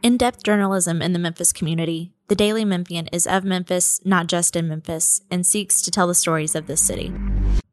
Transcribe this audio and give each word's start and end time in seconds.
In 0.00 0.16
depth 0.16 0.44
journalism 0.44 1.02
in 1.02 1.12
the 1.12 1.18
Memphis 1.18 1.52
community, 1.52 2.12
the 2.28 2.36
Daily 2.36 2.64
Memphian 2.64 3.08
is 3.12 3.26
of 3.26 3.42
Memphis, 3.42 4.00
not 4.04 4.28
just 4.28 4.54
in 4.54 4.68
Memphis, 4.68 5.22
and 5.28 5.44
seeks 5.44 5.82
to 5.82 5.90
tell 5.90 6.06
the 6.06 6.14
stories 6.14 6.54
of 6.54 6.68
this 6.68 6.86
city. 6.86 7.12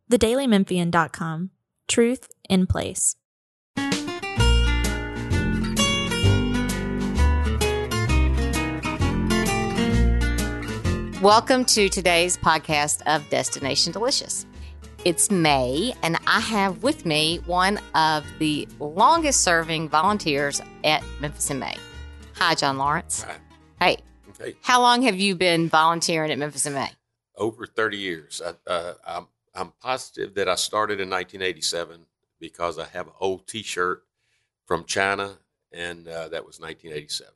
TheDailyMemphian.com 0.10 1.52
Truth 1.88 2.32
in 2.50 2.66
Place. 2.66 3.16
Welcome 11.22 11.64
to 11.66 11.90
today's 11.90 12.38
podcast 12.38 13.04
of 13.06 13.30
Destination 13.30 13.94
Delicious. 13.94 14.48
It's 15.04 15.30
May, 15.30 15.94
and 16.02 16.18
I 16.26 16.40
have 16.40 16.82
with 16.82 17.06
me 17.06 17.38
one 17.46 17.80
of 17.94 18.26
the 18.40 18.68
longest 18.80 19.42
serving 19.42 19.90
volunteers 19.90 20.60
at 20.84 21.04
Memphis 21.22 21.52
in 21.52 21.60
May. 21.60 21.76
Hi, 22.36 22.56
John 22.56 22.78
Lawrence. 22.78 23.24
Hi. 23.24 23.38
Hey, 23.80 23.98
Hey, 24.40 24.56
how 24.62 24.82
long 24.82 25.04
have 25.04 25.16
you 25.16 25.36
been 25.36 25.70
volunteering 25.70 26.30
at 26.32 26.38
Memphis 26.38 26.66
in 26.66 26.74
May? 26.74 26.90
over 27.38 27.66
30 27.66 27.98
years. 27.98 28.42
I, 28.46 28.70
uh, 28.70 28.94
I'm, 29.06 29.28
I'm 29.54 29.74
positive 29.82 30.36
that 30.36 30.48
I 30.48 30.56
started 30.56 31.02
in 31.02 31.10
1987 31.10 32.06
because 32.40 32.80
I 32.80 32.86
have 32.86 33.08
an 33.08 33.14
old 33.20 33.46
T-shirt 33.48 34.04
from 34.66 34.86
China, 34.86 35.38
and 35.74 36.08
uh, 36.08 36.30
that 36.30 36.46
was 36.46 36.60
1987 36.62 37.34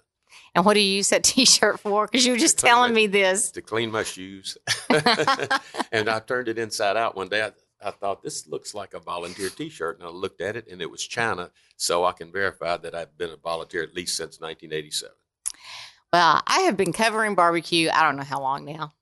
And 0.55 0.63
what 0.65 0.73
do 0.75 0.79
you 0.79 0.95
use 0.95 1.09
that 1.09 1.23
t 1.25 1.43
shirt 1.45 1.79
for? 1.81 2.05
Because 2.07 2.25
you 2.25 2.31
were 2.31 2.37
just 2.37 2.57
telling 2.57 2.91
it. 2.91 2.95
me 2.95 3.07
this. 3.07 3.51
to 3.51 3.61
clean 3.61 3.91
my 3.91 4.03
shoes. 4.03 4.57
and 5.91 6.09
I 6.09 6.19
turned 6.25 6.47
it 6.47 6.57
inside 6.57 6.95
out 6.97 7.15
one 7.15 7.27
day. 7.29 7.43
I, 7.43 7.51
I 7.81 7.91
thought 7.91 8.23
this 8.23 8.47
looks 8.47 8.73
like 8.73 8.93
a 8.93 8.99
volunteer 8.99 9.49
T-shirt, 9.49 9.99
and 9.99 10.07
I 10.07 10.11
looked 10.11 10.41
at 10.41 10.55
it, 10.55 10.67
and 10.67 10.81
it 10.81 10.91
was 10.91 11.05
China, 11.05 11.51
so 11.77 12.03
I 12.03 12.11
can 12.11 12.31
verify 12.31 12.77
that 12.77 12.93
I've 12.93 13.17
been 13.17 13.29
a 13.29 13.37
volunteer 13.37 13.83
at 13.83 13.95
least 13.95 14.17
since 14.17 14.39
1987. 14.39 15.15
Well, 16.11 16.41
I 16.47 16.61
have 16.61 16.75
been 16.75 16.93
covering 16.93 17.35
barbecue, 17.35 17.89
I 17.93 18.03
don't 18.03 18.17
know 18.17 18.23
how 18.23 18.41
long 18.41 18.65
now 18.65 18.93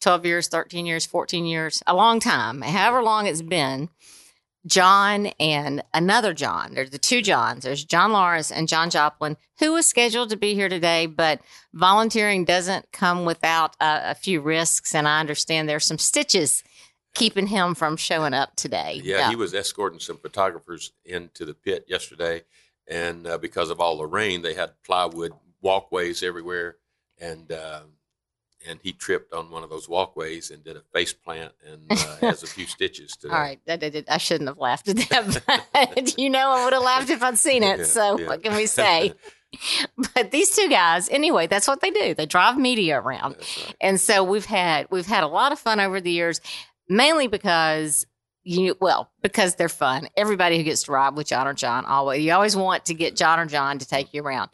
12 0.00 0.26
years, 0.26 0.48
13 0.48 0.86
years, 0.86 1.06
14 1.06 1.46
years, 1.46 1.82
a 1.86 1.94
long 1.94 2.20
time, 2.20 2.62
however 2.62 3.02
long 3.02 3.26
it's 3.26 3.42
been. 3.42 3.88
John 4.66 5.26
and 5.38 5.82
another 5.92 6.32
John. 6.32 6.74
There's 6.74 6.90
the 6.90 6.98
two 6.98 7.20
Johns. 7.20 7.64
There's 7.64 7.84
John 7.84 8.12
Lawrence 8.12 8.50
and 8.50 8.66
John 8.66 8.88
Joplin, 8.88 9.36
who 9.58 9.74
was 9.74 9.86
scheduled 9.86 10.30
to 10.30 10.38
be 10.38 10.54
here 10.54 10.70
today, 10.70 11.04
but 11.04 11.40
volunteering 11.74 12.46
doesn't 12.46 12.90
come 12.90 13.26
without 13.26 13.76
uh, 13.78 14.00
a 14.04 14.14
few 14.14 14.40
risks. 14.40 14.94
And 14.94 15.06
I 15.06 15.20
understand 15.20 15.68
there's 15.68 15.84
some 15.84 15.98
stitches 15.98 16.62
keeping 17.14 17.46
him 17.46 17.74
from 17.74 17.96
showing 17.96 18.34
up 18.34 18.54
today. 18.56 19.00
Yeah, 19.02 19.30
he 19.30 19.36
was 19.36 19.54
escorting 19.54 20.00
some 20.00 20.18
photographers 20.18 20.92
into 21.04 21.44
the 21.44 21.54
pit 21.54 21.86
yesterday, 21.88 22.42
and 22.86 23.26
uh, 23.26 23.38
because 23.38 23.70
of 23.70 23.80
all 23.80 23.96
the 23.96 24.06
rain, 24.06 24.42
they 24.42 24.54
had 24.54 24.72
plywood 24.84 25.32
walkways 25.60 26.22
everywhere, 26.22 26.76
and 27.20 27.50
uh, 27.50 27.80
and 28.66 28.80
he 28.82 28.92
tripped 28.92 29.32
on 29.32 29.50
one 29.50 29.62
of 29.62 29.70
those 29.70 29.88
walkways 29.88 30.50
and 30.50 30.64
did 30.64 30.76
a 30.76 30.82
face 30.92 31.12
plant 31.12 31.52
and 31.66 31.86
uh, 31.90 32.16
has 32.20 32.42
a 32.42 32.46
few 32.46 32.66
stitches 32.66 33.16
today. 33.16 33.34
All 33.34 33.40
right, 33.40 33.60
I, 33.68 33.76
did, 33.76 34.04
I 34.08 34.18
shouldn't 34.18 34.48
have 34.48 34.58
laughed 34.58 34.88
at 34.88 34.96
that. 34.96 35.66
But 35.94 36.18
you 36.18 36.30
know, 36.30 36.50
I 36.50 36.64
would 36.64 36.72
have 36.72 36.82
laughed 36.82 37.10
if 37.10 37.22
I'd 37.22 37.38
seen 37.38 37.62
it. 37.62 37.78
Yeah, 37.78 37.84
so 37.84 38.18
yeah. 38.18 38.28
what 38.28 38.42
can 38.42 38.54
we 38.54 38.66
say? 38.66 39.14
but 40.14 40.30
these 40.30 40.54
two 40.54 40.68
guys, 40.68 41.08
anyway, 41.08 41.46
that's 41.46 41.68
what 41.68 41.80
they 41.80 41.90
do. 41.90 42.14
They 42.14 42.26
drive 42.26 42.58
media 42.58 43.00
around, 43.00 43.36
right. 43.36 43.74
and 43.80 44.00
so 44.00 44.24
we've 44.24 44.44
had 44.44 44.86
we've 44.90 45.06
had 45.06 45.24
a 45.24 45.28
lot 45.28 45.52
of 45.52 45.58
fun 45.58 45.80
over 45.80 46.00
the 46.00 46.10
years, 46.10 46.40
mainly 46.88 47.26
because 47.26 48.06
you 48.42 48.76
well 48.80 49.10
because 49.22 49.54
they're 49.54 49.68
fun. 49.68 50.08
Everybody 50.16 50.58
who 50.58 50.64
gets 50.64 50.82
to 50.84 50.92
ride 50.92 51.16
with 51.16 51.26
John 51.26 51.48
or 51.48 51.54
John 51.54 51.84
always 51.86 52.22
you 52.22 52.32
always 52.32 52.56
want 52.56 52.84
to 52.86 52.94
get 52.94 53.16
John 53.16 53.38
or 53.38 53.46
John 53.46 53.78
to 53.78 53.86
take 53.86 54.12
you 54.12 54.22
around. 54.22 54.50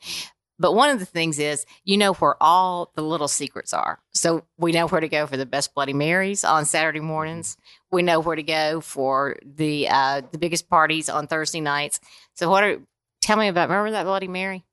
But 0.60 0.74
one 0.74 0.90
of 0.90 0.98
the 0.98 1.06
things 1.06 1.38
is, 1.38 1.64
you 1.84 1.96
know 1.96 2.12
where 2.12 2.36
all 2.38 2.92
the 2.94 3.02
little 3.02 3.28
secrets 3.28 3.72
are. 3.72 3.98
So 4.10 4.44
we 4.58 4.72
know 4.72 4.86
where 4.86 5.00
to 5.00 5.08
go 5.08 5.26
for 5.26 5.38
the 5.38 5.46
best 5.46 5.74
Bloody 5.74 5.94
Marys 5.94 6.44
on 6.44 6.66
Saturday 6.66 7.00
mornings. 7.00 7.56
We 7.90 8.02
know 8.02 8.20
where 8.20 8.36
to 8.36 8.42
go 8.42 8.82
for 8.82 9.36
the 9.42 9.88
uh, 9.88 10.20
the 10.30 10.36
biggest 10.36 10.68
parties 10.68 11.08
on 11.08 11.26
Thursday 11.26 11.60
nights. 11.62 11.98
So 12.34 12.50
what 12.50 12.62
are? 12.62 12.76
Tell 13.22 13.38
me 13.38 13.48
about. 13.48 13.70
Remember 13.70 13.90
that 13.92 14.04
Bloody 14.04 14.28
Mary? 14.28 14.64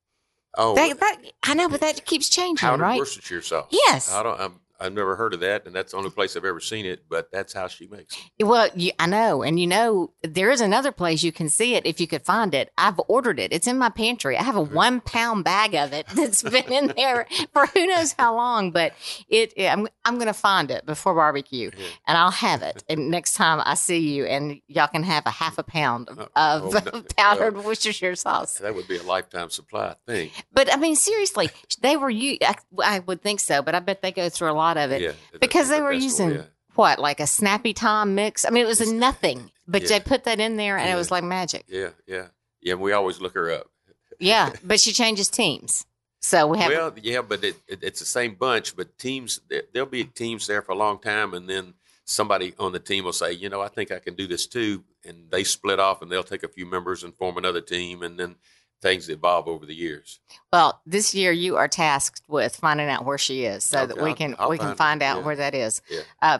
Oh, 0.56 0.74
That, 0.74 0.98
that 1.00 1.18
I 1.42 1.54
know, 1.54 1.68
but 1.68 1.80
that 1.80 2.04
keeps 2.04 2.28
changing, 2.28 2.56
powdered 2.56 2.82
right? 2.82 2.98
Worcestershire 2.98 3.42
sauce. 3.42 3.66
Yes. 3.70 4.12
I 4.12 4.22
don't. 4.22 4.38
I'm, 4.40 4.60
I've 4.80 4.92
never 4.92 5.16
heard 5.16 5.34
of 5.34 5.40
that, 5.40 5.66
and 5.66 5.74
that's 5.74 5.92
the 5.92 5.98
only 5.98 6.10
place 6.10 6.36
I've 6.36 6.44
ever 6.44 6.60
seen 6.60 6.86
it. 6.86 7.04
But 7.08 7.30
that's 7.32 7.52
how 7.52 7.66
she 7.68 7.86
makes 7.88 8.16
it. 8.38 8.44
Well, 8.44 8.68
you, 8.74 8.92
I 8.98 9.06
know, 9.06 9.42
and 9.42 9.58
you 9.58 9.66
know, 9.66 10.12
there 10.22 10.50
is 10.50 10.60
another 10.60 10.92
place 10.92 11.22
you 11.22 11.32
can 11.32 11.48
see 11.48 11.74
it 11.74 11.84
if 11.86 12.00
you 12.00 12.06
could 12.06 12.22
find 12.22 12.54
it. 12.54 12.70
I've 12.78 13.00
ordered 13.08 13.38
it; 13.40 13.52
it's 13.52 13.66
in 13.66 13.78
my 13.78 13.88
pantry. 13.88 14.36
I 14.36 14.42
have 14.42 14.56
a 14.56 14.62
one 14.62 15.00
pound 15.00 15.44
bag 15.44 15.74
of 15.74 15.92
it 15.92 16.06
that's 16.14 16.42
been 16.42 16.72
in 16.72 16.92
there 16.96 17.26
for 17.52 17.66
who 17.66 17.86
knows 17.86 18.14
how 18.18 18.34
long. 18.36 18.70
But 18.70 18.92
it, 19.28 19.52
I'm 19.58 19.88
I'm 20.04 20.14
going 20.14 20.26
to 20.28 20.32
find 20.34 20.70
it 20.70 20.86
before 20.86 21.14
barbecue, 21.14 21.70
Yeah. 21.76 21.84
and 22.06 22.16
I'll 22.18 22.30
have 22.30 22.62
it. 22.62 22.84
And 22.88 23.10
next 23.10 23.34
time 23.34 23.60
I 23.64 23.74
see 23.74 23.98
you, 24.14 24.24
and 24.26 24.60
y'all 24.68 24.86
can 24.88 25.02
have 25.02 25.26
a 25.26 25.30
half 25.30 25.58
a 25.58 25.62
pound 25.62 26.08
of, 26.08 26.18
Uh, 26.18 26.26
of 26.36 26.74
oh, 26.76 26.90
no, 26.92 27.02
powdered 27.16 27.56
Worcestershire 27.64 28.14
sauce. 28.14 28.54
That 28.58 28.74
would 28.74 28.86
be 28.88 28.98
a 28.98 29.02
lifetime 29.02 29.50
supply, 29.50 29.88
I 29.88 29.94
think. 30.06 30.32
But 30.52 30.72
I 30.72 30.76
mean, 30.76 30.94
seriously, 30.96 31.50
they 31.80 31.96
were 31.96 32.10
you. 32.10 32.38
I, 32.42 32.54
I 32.82 32.98
would 33.00 33.22
think 33.22 33.40
so, 33.40 33.60
but 33.62 33.74
I 33.74 33.80
bet 33.80 34.02
they 34.02 34.12
go 34.12 34.28
through 34.28 34.50
a 34.50 34.52
lot 34.52 34.67
of 34.76 34.90
it. 34.92 35.00
Yeah, 35.02 35.12
because 35.40 35.68
the 35.68 35.76
they 35.76 35.80
were 35.80 35.92
festival, 35.92 36.26
using 36.26 36.30
yeah. 36.40 36.46
what 36.74 36.98
like 36.98 37.20
a 37.20 37.26
snappy 37.26 37.72
tom 37.72 38.14
mix 38.14 38.44
i 38.44 38.50
mean 38.50 38.64
it 38.64 38.68
was 38.68 38.80
It's- 38.80 38.94
nothing 38.94 39.50
but 39.66 39.82
yeah. 39.82 39.88
they 39.88 40.00
put 40.00 40.24
that 40.24 40.40
in 40.40 40.56
there 40.56 40.76
and 40.78 40.90
it 40.90 40.94
was 40.96 41.10
like 41.10 41.24
magic 41.24 41.64
Yeah, 41.68 41.90
yeah, 42.06 42.26
yeah. 42.60 42.74
We 42.74 42.92
always 42.92 43.20
look 43.20 43.34
her 43.34 43.50
up. 43.50 43.68
yeah 44.18 44.52
but 44.64 44.80
she 44.80 44.92
changes 44.92 45.28
teams 45.28 45.86
so 46.20 46.48
we 46.48 46.58
have 46.58 46.70
well, 46.70 46.94
yeah, 47.00 47.22
but 47.22 47.44
it, 47.44 47.56
it, 47.68 47.78
it's 47.82 48.00
the 48.00 48.06
same 48.06 48.34
bunch. 48.34 48.74
But 48.76 48.98
teams, 48.98 49.40
there'll 49.72 49.88
be 49.88 50.04
teams 50.04 50.46
there 50.46 50.62
for 50.62 50.72
a 50.72 50.76
long 50.76 50.98
time, 50.98 51.32
and 51.32 51.48
then 51.48 51.74
somebody 52.04 52.54
on 52.58 52.72
the 52.72 52.80
team 52.80 53.04
will 53.04 53.12
say, 53.12 53.32
you 53.32 53.48
know, 53.48 53.60
I 53.60 53.68
think 53.68 53.92
I 53.92 53.98
can 53.98 54.14
do 54.14 54.26
this 54.26 54.46
too, 54.46 54.84
and 55.04 55.30
they 55.30 55.44
split 55.44 55.78
off, 55.78 56.02
and 56.02 56.10
they'll 56.10 56.24
take 56.24 56.42
a 56.42 56.48
few 56.48 56.66
members 56.66 57.04
and 57.04 57.14
form 57.14 57.36
another 57.36 57.60
team, 57.60 58.02
and 58.02 58.18
then 58.18 58.36
things 58.80 59.08
evolve 59.08 59.48
over 59.48 59.66
the 59.66 59.74
years. 59.74 60.20
well 60.52 60.80
this 60.86 61.14
year 61.14 61.32
you 61.32 61.56
are 61.56 61.66
tasked 61.68 62.22
with 62.28 62.54
finding 62.56 62.88
out 62.88 63.04
where 63.04 63.18
she 63.18 63.44
is 63.44 63.64
so 63.64 63.86
that 63.86 63.94
Okay, 63.94 64.02
we 64.02 64.10
I'll- 64.10 64.16
can 64.16 64.36
I'll 64.38 64.50
we 64.50 64.58
can 64.58 64.68
find 64.68 64.78
find 64.78 65.02
out 65.02 65.18
yeah. 65.18 65.24
where 65.24 65.36
that 65.36 65.54
is 65.54 65.82
Yeah. 65.90 66.00
uh, 66.22 66.38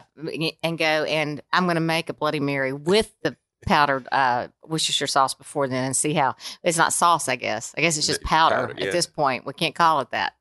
and 0.63 0.77
go 0.77 1.03
and 1.03 1.41
i'm 1.51 1.65
going 1.65 1.75
to 1.75 1.81
make 1.81 2.09
a 2.09 2.13
bloody 2.13 2.39
mary 2.39 2.71
with 2.73 3.13
the 3.23 3.35
powdered 3.65 4.07
uh 4.13 4.47
worcestershire 4.65 5.05
sauce 5.07 5.33
before 5.33 5.67
then 5.67 5.83
and 5.83 5.97
see 5.97 6.13
how 6.13 6.33
it's 6.63 6.77
not 6.77 6.93
sauce 6.93 7.27
i 7.27 7.35
guess 7.35 7.73
i 7.77 7.81
guess 7.81 7.97
it's 7.97 8.07
just 8.07 8.21
powder, 8.23 8.55
powder, 8.67 8.75
yeah. 8.77 8.85
at 8.85 8.91
this 8.93 9.05
point 9.05 9.45
we 9.45 9.51
can't 9.53 9.75
call 9.75 9.99
it 9.99 10.09
that 10.11 10.31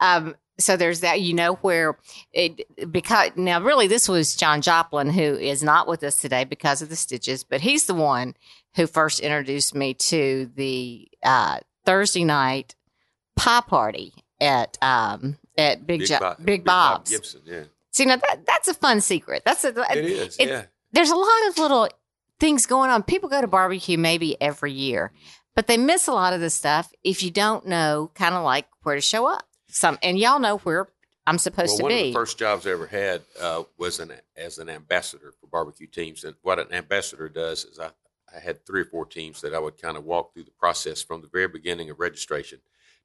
um 0.00 0.34
so 0.58 0.76
there's 0.76 1.00
that 1.00 1.20
you 1.20 1.34
know 1.34 1.54
where 1.56 1.98
it 2.32 2.60
because 2.92 3.30
now 3.36 3.60
really 3.60 3.86
this 3.86 4.08
was 4.08 4.34
john 4.36 4.62
joplin 4.62 5.10
who 5.10 5.20
is 5.22 5.62
not 5.62 5.86
with 5.86 6.02
us 6.02 6.18
today 6.18 6.44
because 6.44 6.80
of 6.82 6.88
the 6.88 6.96
stitches 6.96 7.44
but 7.44 7.60
he's 7.60 7.86
the 7.86 7.94
one 7.94 8.34
who 8.76 8.86
first 8.86 9.20
introduced 9.20 9.74
me 9.74 9.94
to 9.94 10.50
the 10.54 11.08
uh 11.22 11.58
thursday 11.84 12.24
night 12.24 12.74
pie 13.36 13.60
party 13.60 14.12
at 14.40 14.78
um 14.82 15.38
at 15.58 15.86
big, 15.86 16.04
jo- 16.06 16.18
Bob- 16.18 16.44
big, 16.44 16.64
Bob 16.64 16.98
bob's 16.98 17.10
Gibson, 17.10 17.42
yeah, 17.44 17.64
See, 17.90 18.06
now 18.06 18.16
that 18.16 18.46
that's 18.46 18.68
a 18.68 18.74
fun 18.74 19.00
secret. 19.02 19.42
That's 19.44 19.64
a, 19.64 19.68
it 19.68 20.04
is. 20.04 20.36
it- 20.38 20.48
yeah, 20.48 20.64
there's 20.92 21.10
a 21.10 21.16
lot 21.16 21.48
of 21.48 21.58
little 21.58 21.88
things 22.40 22.66
going 22.66 22.90
on. 22.90 23.02
People 23.02 23.28
go 23.28 23.40
to 23.40 23.46
barbecue 23.46 23.98
maybe 23.98 24.40
every 24.40 24.72
year, 24.72 25.12
but 25.54 25.66
they 25.66 25.76
miss 25.76 26.06
a 26.08 26.12
lot 26.12 26.32
of 26.32 26.40
the 26.40 26.50
stuff 26.50 26.90
if 27.04 27.22
you 27.22 27.30
don't 27.30 27.66
know 27.66 28.10
kind 28.14 28.34
of 28.34 28.42
like 28.44 28.66
where 28.82 28.94
to 28.94 29.00
show 29.02 29.26
up. 29.26 29.46
Some 29.68 29.98
and 30.02 30.18
y'all 30.18 30.38
know 30.40 30.56
where 30.58 30.88
I'm 31.26 31.38
supposed 31.38 31.72
well, 31.72 31.76
to 31.76 31.82
one 31.84 31.92
be. 31.92 32.00
of 32.00 32.06
the 32.06 32.12
first 32.14 32.38
jobs 32.38 32.66
I 32.66 32.70
ever 32.70 32.86
had 32.86 33.22
uh, 33.40 33.62
was 33.78 34.00
an, 34.00 34.12
as 34.36 34.58
an 34.58 34.68
ambassador 34.68 35.32
for 35.40 35.46
barbecue 35.46 35.86
teams. 35.86 36.24
And 36.24 36.34
what 36.42 36.58
an 36.58 36.72
ambassador 36.72 37.28
does 37.28 37.64
is 37.64 37.78
I, 37.78 37.90
I 38.34 38.40
had 38.40 38.64
three 38.64 38.82
or 38.82 38.86
four 38.86 39.06
teams 39.06 39.40
that 39.40 39.54
I 39.54 39.58
would 39.58 39.80
kind 39.80 39.96
of 39.96 40.04
walk 40.04 40.32
through 40.32 40.44
the 40.44 40.50
process 40.52 41.02
from 41.02 41.20
the 41.20 41.28
very 41.28 41.48
beginning 41.48 41.90
of 41.90 42.00
registration 42.00 42.60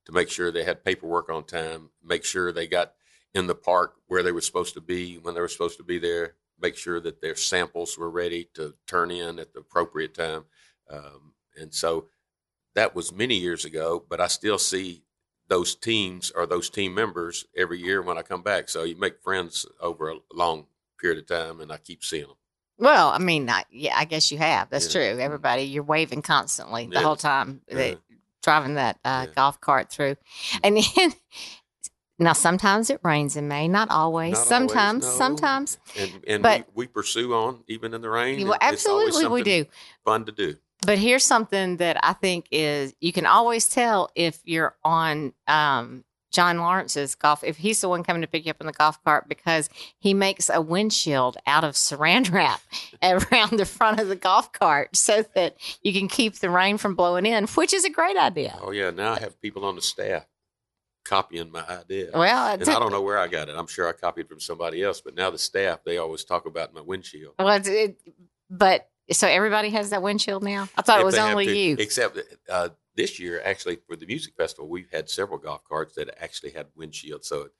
to 0.05 0.11
make 0.11 0.29
sure 0.29 0.51
they 0.51 0.63
had 0.63 0.85
paperwork 0.85 1.29
on 1.29 1.43
time, 1.43 1.89
make 2.03 2.23
sure 2.23 2.51
they 2.51 2.67
got 2.67 2.93
in 3.33 3.47
the 3.47 3.55
park 3.55 3.95
where 4.07 4.23
they 4.23 4.31
were 4.31 4.41
supposed 4.41 4.73
to 4.73 4.81
be 4.81 5.17
when 5.17 5.35
they 5.35 5.41
were 5.41 5.47
supposed 5.47 5.77
to 5.77 5.83
be 5.83 5.99
there, 5.99 6.35
make 6.59 6.75
sure 6.75 6.99
that 6.99 7.21
their 7.21 7.35
samples 7.35 7.97
were 7.97 8.09
ready 8.09 8.49
to 8.53 8.73
turn 8.87 9.11
in 9.11 9.37
at 9.37 9.53
the 9.53 9.59
appropriate 9.59 10.13
time. 10.13 10.45
Um, 10.89 11.33
and 11.59 11.73
so 11.73 12.07
that 12.75 12.95
was 12.95 13.11
many 13.11 13.35
years 13.35 13.65
ago, 13.65 14.03
but 14.09 14.21
I 14.21 14.27
still 14.27 14.57
see 14.57 15.03
those 15.49 15.75
teams 15.75 16.31
or 16.31 16.45
those 16.45 16.69
team 16.69 16.93
members 16.93 17.45
every 17.55 17.79
year 17.79 18.01
when 18.01 18.17
I 18.17 18.21
come 18.21 18.43
back. 18.43 18.69
So 18.69 18.83
you 18.83 18.95
make 18.97 19.21
friends 19.21 19.65
over 19.81 20.09
a 20.09 20.19
long 20.33 20.67
period 20.99 21.19
of 21.19 21.27
time, 21.27 21.61
and 21.61 21.71
I 21.71 21.77
keep 21.77 22.03
seeing 22.03 22.27
them. 22.27 22.35
Well, 22.77 23.09
I 23.09 23.17
mean, 23.19 23.49
I, 23.49 23.63
yeah, 23.71 23.95
I 23.97 24.05
guess 24.05 24.31
you 24.31 24.37
have. 24.37 24.69
That's 24.69 24.93
Yeah. 24.93 25.11
true. 25.13 25.19
Everybody, 25.19 25.63
you're 25.63 25.83
waving 25.83 26.21
constantly 26.21 26.87
the 26.87 26.95
Yeah. 26.95 27.01
whole 27.03 27.15
time. 27.15 27.61
that- 27.69 27.99
driving 28.43 28.75
that 28.75 28.97
uh, 29.03 29.25
golf 29.35 29.59
cart 29.59 29.89
through, 29.91 30.15
and 30.63 30.77
then. 30.77 31.13
Now, 32.19 32.33
sometimes 32.33 32.89
it 32.89 32.99
rains 33.03 33.37
in 33.37 33.47
May, 33.47 33.67
not 33.67 33.91
always. 33.91 34.31
Not 34.31 34.37
always, 34.39 34.47
sometimes, 34.49 35.05
no. 35.05 35.11
sometimes. 35.11 35.77
And 35.95 36.11
and 36.27 36.41
But- 36.43 36.65
we, 36.73 36.85
we 36.85 36.87
pursue 36.87 37.31
on 37.35 37.63
even 37.67 37.93
in 37.93 38.01
the 38.01 38.09
rain. 38.09 38.47
Well, 38.47 38.57
absolutely, 38.59 39.27
we 39.27 39.43
do. 39.43 39.65
Fun 40.03 40.25
to 40.25 40.31
do. 40.31 40.55
But 40.83 40.97
here's 40.97 41.23
something 41.23 41.77
that 41.77 41.99
I 42.03 42.13
think 42.13 42.47
is 42.51 42.95
you 42.99 43.13
can 43.13 43.27
always 43.27 43.67
tell 43.69 44.09
if 44.15 44.39
you're 44.45 44.75
on 44.83 45.33
um, 45.47 46.05
John 46.31 46.57
Lawrence's 46.57 47.15
golf, 47.15 47.43
if 47.43 47.57
he's 47.57 47.81
the 47.81 47.89
one 47.89 48.03
coming 48.03 48.21
to 48.21 48.27
pick 48.27 48.45
you 48.45 48.51
up 48.51 48.61
in 48.61 48.67
the 48.67 48.73
golf 48.73 49.01
cart, 49.03 49.27
because 49.29 49.69
he 49.97 50.13
makes 50.13 50.49
a 50.49 50.61
windshield 50.61 51.37
out 51.47 51.63
of 51.63 51.75
saran 51.75 52.31
wrap 52.31 52.61
around 53.01 53.57
the 53.57 53.65
front 53.65 53.99
of 53.99 54.07
the 54.07 54.15
golf 54.15 54.51
cart 54.51 54.95
so 54.95 55.23
that 55.35 55.55
you 55.81 55.93
can 55.93 56.07
keep 56.07 56.35
the 56.35 56.49
rain 56.49 56.77
from 56.77 56.95
blowing 56.95 57.25
in, 57.25 57.45
which 57.47 57.73
is 57.73 57.85
a 57.85 57.89
great 57.89 58.17
idea. 58.17 58.57
Oh 58.61 58.71
yeah, 58.71 58.89
now 58.91 59.13
I 59.13 59.19
have 59.19 59.41
people 59.41 59.65
on 59.65 59.75
the 59.75 59.81
staff 59.81 60.25
copying 61.05 61.51
my 61.51 61.65
idea. 61.67 62.09
Well, 62.13 62.53
and 62.53 62.61
I 62.61 62.79
don't 62.79 62.91
know 62.91 63.01
where 63.01 63.17
I 63.17 63.27
got 63.27 63.49
it. 63.49 63.55
I'm 63.55 63.67
sure 63.67 63.87
I 63.87 63.93
copied 63.93 64.27
from 64.27 64.39
somebody 64.39 64.83
else, 64.83 65.01
but 65.01 65.15
now 65.15 65.29
the 65.29 65.37
staff 65.37 65.83
they 65.85 65.97
always 65.97 66.23
talk 66.23 66.45
about 66.45 66.73
my 66.73 66.81
windshield. 66.81 67.35
Well, 67.39 67.61
it, 67.65 67.97
but 68.49 68.89
so 69.11 69.27
everybody 69.27 69.69
has 69.69 69.91
that 69.91 70.01
windshield 70.01 70.43
now. 70.43 70.67
I 70.75 70.81
thought 70.81 70.99
it 70.99 71.05
was 71.05 71.15
only 71.17 71.45
to- 71.45 71.57
you. 71.57 71.75
Except 71.79 72.19
uh, 72.49 72.69
this 72.97 73.19
year, 73.19 73.41
actually, 73.45 73.77
for 73.87 73.95
the 73.95 74.05
music 74.05 74.33
festival, 74.35 74.67
we've 74.67 74.89
had 74.91 75.09
several 75.09 75.37
golf 75.37 75.63
carts 75.63 75.95
that 75.95 76.21
actually 76.21 76.51
had 76.51 76.65
windshields. 76.77 77.25
So 77.25 77.43
it 77.43 77.51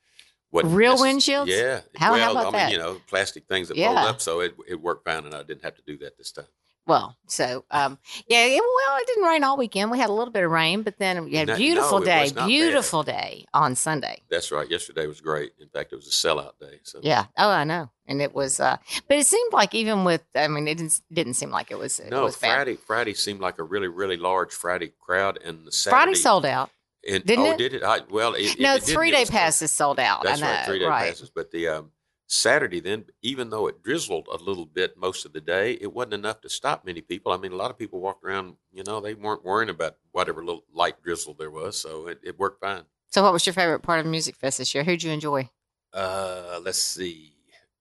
wasn't 0.52 0.74
Real 0.76 0.98
windshields? 0.98 1.48
Yeah. 1.48 1.82
How- 1.96 2.08
how 2.08 2.12
well, 2.14 2.32
about 2.32 2.42
I 2.42 2.46
mean, 2.46 2.52
that? 2.54 2.72
you 2.72 2.78
know, 2.80 3.00
plastic 3.08 3.46
things 3.48 3.70
that 3.70 3.78
Yeah. 3.78 3.94
fold 3.96 3.98
up. 4.10 4.22
So 4.22 4.42
it, 4.42 4.56
it 4.68 4.82
worked 4.82 5.06
fine, 5.06 5.26
and 5.26 5.34
I 5.34 5.44
didn't 5.44 5.64
have 5.64 5.76
to 5.76 5.84
do 5.84 5.98
that 6.00 6.18
this 6.18 6.32
time. 6.32 6.48
Well, 6.88 7.18
so 7.28 7.66
um, 7.70 8.00
yeah, 8.28 8.46
it, 8.46 8.62
well, 8.62 8.98
it 8.98 9.08
didn't 9.08 9.26
rain 9.26 9.44
all 9.44 9.58
weekend. 9.58 9.92
We 9.92 10.00
had 10.00 10.10
a 10.10 10.14
little 10.14 10.32
bit 10.32 10.44
of 10.46 10.52
rain, 10.52 10.84
but 10.84 10.98
then 10.98 11.26
we 11.26 11.34
had 11.34 11.50
a 11.50 11.58
beautiful 11.58 12.00
no, 12.00 12.06
day, 12.06 12.26
not 12.28 12.36
bad. 12.36 12.48
beautiful 12.48 13.04
day 13.04 13.46
on 13.54 13.76
Sunday. 13.76 14.24
That's 14.30 14.52
right. 14.54 14.70
Yesterday 14.70 15.06
was 15.06 15.20
great. 15.20 15.52
In 15.60 15.68
fact, 15.68 15.92
it 15.92 15.98
was 15.98 16.08
a 16.08 16.12
sellout 16.12 16.54
day. 16.62 16.80
So 16.84 17.00
Yeah. 17.04 17.26
Oh, 17.38 17.50
I 17.50 17.66
know. 17.66 17.90
And 18.08 18.22
it 18.22 18.34
was, 18.34 18.62
uh, 18.62 18.78
but 19.10 19.18
it 19.18 19.26
seemed 19.26 19.52
like 19.52 19.76
even 19.76 20.06
with, 20.06 20.24
I 20.34 20.48
mean, 20.48 20.66
it 20.66 20.78
didn't, 20.78 21.02
didn't 21.12 21.34
seem 21.34 21.50
like 21.50 21.72
it 21.72 21.78
was. 21.78 22.00
It 22.00 22.10
no, 22.10 22.24
was 22.24 22.38
bad. 22.38 22.56
Friday 22.56 22.76
Friday 22.76 23.14
seemed 23.14 23.42
like 23.42 23.60
a 23.60 23.64
really 23.64 23.90
really 23.90 24.16
large 24.16 24.54
Friday 24.54 24.94
crowd, 25.00 25.40
and 25.44 25.68
the 25.68 25.74
Saturday 25.74 25.98
Friday 25.98 26.14
sold 26.16 26.46
out. 26.46 26.70
And, 27.08 27.24
didn't 27.26 27.46
oh, 27.46 27.52
it? 27.52 27.58
did 27.58 27.74
it? 27.74 27.84
I, 27.84 28.00
well, 28.10 28.34
it, 28.34 28.60
no, 28.60 28.76
it, 28.76 28.84
three 28.84 29.12
day 29.12 29.26
passes 29.26 29.72
sold 29.72 30.00
out. 30.00 30.24
That's 30.24 30.42
I 30.42 30.46
know. 30.46 30.52
right, 30.52 30.66
three 30.66 30.80
day 30.80 30.86
right. 30.86 31.08
passes. 31.10 31.30
But 31.30 31.52
the 31.52 31.68
um, 31.68 31.92
Saturday, 32.28 32.82
then, 32.82 33.06
even 33.22 33.50
though 33.50 33.68
it 33.68 33.82
drizzled 33.82 34.28
a 34.28 34.36
little 34.36 34.66
bit 34.66 34.98
most 34.98 35.26
of 35.26 35.32
the 35.32 35.40
day, 35.40 35.78
it 35.80 35.94
wasn't 35.94 36.16
enough 36.16 36.42
to 36.42 36.50
stop 36.50 36.86
many 36.86 37.00
people. 37.00 37.32
I 37.32 37.38
mean, 37.38 37.54
a 37.54 37.56
lot 37.56 37.72
of 37.72 37.78
people 37.78 38.02
walked 38.02 38.24
around, 38.26 38.58
you 38.74 38.84
know, 38.84 39.00
they 39.00 39.14
weren't 39.14 39.46
worrying 39.46 39.70
about 39.70 39.96
whatever 40.12 40.44
little 40.44 40.66
light 40.74 41.02
drizzle 41.02 41.36
there 41.36 41.52
was, 41.52 41.80
so 41.80 42.08
it, 42.08 42.20
it 42.24 42.38
worked 42.38 42.60
fine. 42.60 42.84
So, 43.10 43.24
what 43.24 43.32
was 43.32 43.46
your 43.46 43.54
favorite 43.54 43.80
part 43.80 44.02
of 44.02 44.06
Music 44.06 44.36
Fest 44.36 44.58
this 44.58 44.76
year? 44.76 44.84
Who'd 44.84 45.04
you 45.04 45.12
enjoy? 45.12 45.50
Uh, 45.94 46.60
let's 46.62 46.82
see, 46.82 47.34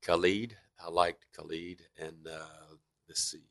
Khalid. 0.03 0.57
I 0.81 0.91
liked 0.91 1.27
Khalid, 1.37 1.83
and 1.99 2.29
uh, 2.29 2.77
let's 3.09 3.23
see. 3.23 3.43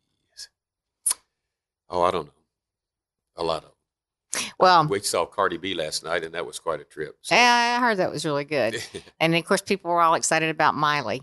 Oh, 1.89 2.01
I 2.03 2.11
don't 2.11 2.27
know, 2.27 2.33
a 3.35 3.43
lot 3.43 3.57
of. 3.57 3.63
Them. 3.63 3.74
Well, 4.59 4.87
we 4.87 4.99
saw 5.01 5.25
Cardi 5.25 5.57
B 5.57 5.73
last 5.73 6.03
night, 6.03 6.23
and 6.23 6.33
that 6.33 6.45
was 6.45 6.59
quite 6.59 6.79
a 6.79 6.83
trip. 6.83 7.17
so- 7.21 7.35
yeah, 7.35 7.77
I 7.77 7.81
heard 7.81 7.97
that 7.97 8.11
was 8.11 8.25
really 8.25 8.45
good. 8.45 8.81
And 9.19 9.35
of 9.35 9.43
course, 9.45 9.61
people 9.61 9.91
were 9.91 10.01
all 10.01 10.15
excited 10.15 10.49
about 10.49 10.75
Miley. 10.75 11.21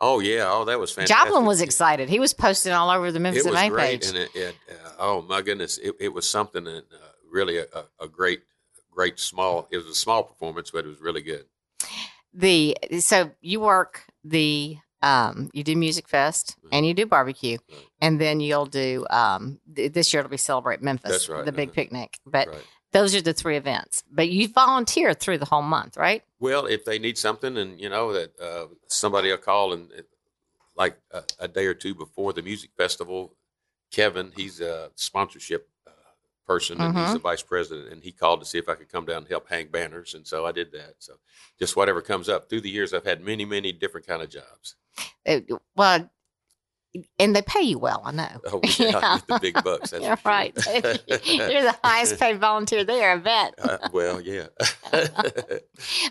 oh 0.00 0.20
yeah, 0.20 0.48
oh 0.50 0.64
that 0.64 0.78
was 0.80 0.90
fantastic. 0.92 1.28
Joplin 1.28 1.46
was 1.46 1.60
excited. 1.60 2.08
He 2.08 2.18
was 2.20 2.32
posting 2.34 2.72
all 2.72 2.90
over 2.90 3.12
the 3.12 3.20
Memphis 3.20 3.46
it 3.46 3.50
was 3.52 3.68
great, 3.68 4.02
page. 4.02 4.08
and 4.08 4.16
it, 4.18 4.30
it 4.34 4.56
uh, 4.70 4.90
oh 4.98 5.22
my 5.22 5.42
goodness, 5.42 5.78
it, 5.78 5.94
it 6.00 6.08
was 6.12 6.28
something 6.28 6.64
that 6.64 6.84
uh, 6.92 7.08
really 7.30 7.58
a, 7.58 7.66
a, 7.74 8.04
a 8.04 8.08
great, 8.08 8.42
great 8.90 9.18
small. 9.18 9.68
It 9.70 9.76
was 9.76 9.86
a 9.86 9.94
small 9.94 10.22
performance, 10.24 10.70
but 10.70 10.84
it 10.84 10.88
was 10.88 11.00
really 11.00 11.22
good. 11.22 11.44
the 12.34 12.76
so 13.00 13.30
you 13.40 13.60
work 13.60 14.04
the 14.24 14.78
um 15.02 15.50
you 15.52 15.64
do 15.64 15.76
music 15.76 16.08
fest 16.08 16.56
and 16.70 16.86
you 16.86 16.94
do 16.94 17.06
barbecue. 17.06 17.58
Right. 17.68 17.86
and 18.00 18.20
then 18.20 18.40
you'll 18.40 18.66
do 18.66 19.06
um 19.10 19.58
th- 19.74 19.92
this 19.92 20.12
year 20.12 20.20
it'll 20.20 20.30
be 20.30 20.36
celebrate 20.36 20.82
memphis 20.82 21.28
right, 21.28 21.44
the 21.44 21.52
big 21.52 21.70
uh-huh. 21.70 21.74
picnic. 21.74 22.18
But 22.26 22.48
those 22.92 23.14
are 23.14 23.22
the 23.22 23.32
three 23.32 23.56
events. 23.56 24.04
But 24.10 24.28
you 24.28 24.48
volunteer 24.48 25.14
through 25.14 25.38
the 25.38 25.46
whole 25.46 25.62
month 25.62 25.96
right? 25.96 26.22
Well, 26.38 26.66
if 26.66 26.84
they 26.84 26.98
need 26.98 27.18
something, 27.18 27.56
and 27.56 27.80
you 27.80 27.88
know 27.88 28.12
that 28.12 28.40
uh, 28.40 28.66
somebody 28.88 29.30
will 29.30 29.38
call, 29.38 29.72
and 29.72 29.90
uh, 29.92 30.02
like 30.76 30.98
a, 31.12 31.22
a 31.40 31.48
day 31.48 31.66
or 31.66 31.74
two 31.74 31.94
before 31.94 32.32
the 32.32 32.42
music 32.42 32.70
festival, 32.76 33.34
Kevin, 33.92 34.32
he's 34.34 34.60
a 34.60 34.90
sponsorship 34.96 35.68
uh, 35.68 35.71
person, 36.52 36.80
and 36.80 36.96
he's 36.96 37.08
Mhm. 37.08 37.12
the 37.14 37.18
vice 37.18 37.42
president, 37.42 37.92
and 37.92 38.02
he 38.02 38.12
called 38.12 38.40
to 38.40 38.46
see 38.46 38.58
if 38.58 38.68
I 38.68 38.74
could 38.74 38.90
come 38.90 39.06
down 39.06 39.18
and 39.18 39.28
help 39.28 39.48
hang 39.48 39.68
banners, 39.68 40.14
and 40.14 40.26
so 40.26 40.44
I 40.44 40.52
did 40.52 40.70
that. 40.72 40.94
So 40.98 41.14
just 41.58 41.76
whatever 41.76 42.02
comes 42.02 42.28
up 42.28 42.48
through 42.48 42.60
the 42.60 42.70
years, 42.70 42.92
I've 42.92 43.04
had 43.04 43.22
many, 43.22 43.44
many 43.44 43.72
different 43.72 44.06
kind 44.06 44.22
of 44.22 44.28
jobs. 44.28 44.76
It- 45.24 45.48
well 45.74 46.10
and 47.18 47.34
they 47.34 47.42
pay 47.42 47.62
you 47.62 47.78
well 47.78 48.02
i 48.04 48.10
know 48.12 48.28
Oh, 48.46 48.60
yeah, 48.78 48.90
get 49.18 49.26
the 49.26 49.38
big 49.40 49.62
bucks. 49.64 49.90
That's 49.90 50.04
You're 50.04 50.16
sure. 50.16 50.22
right 50.30 50.54
you're 51.26 51.62
the 51.62 51.76
highest 51.82 52.18
paid 52.20 52.38
volunteer 52.38 52.84
there 52.84 53.12
i 53.12 53.16
bet 53.16 53.54
Uh, 53.58 53.78
well, 53.92 54.20
yeah. 54.20 54.46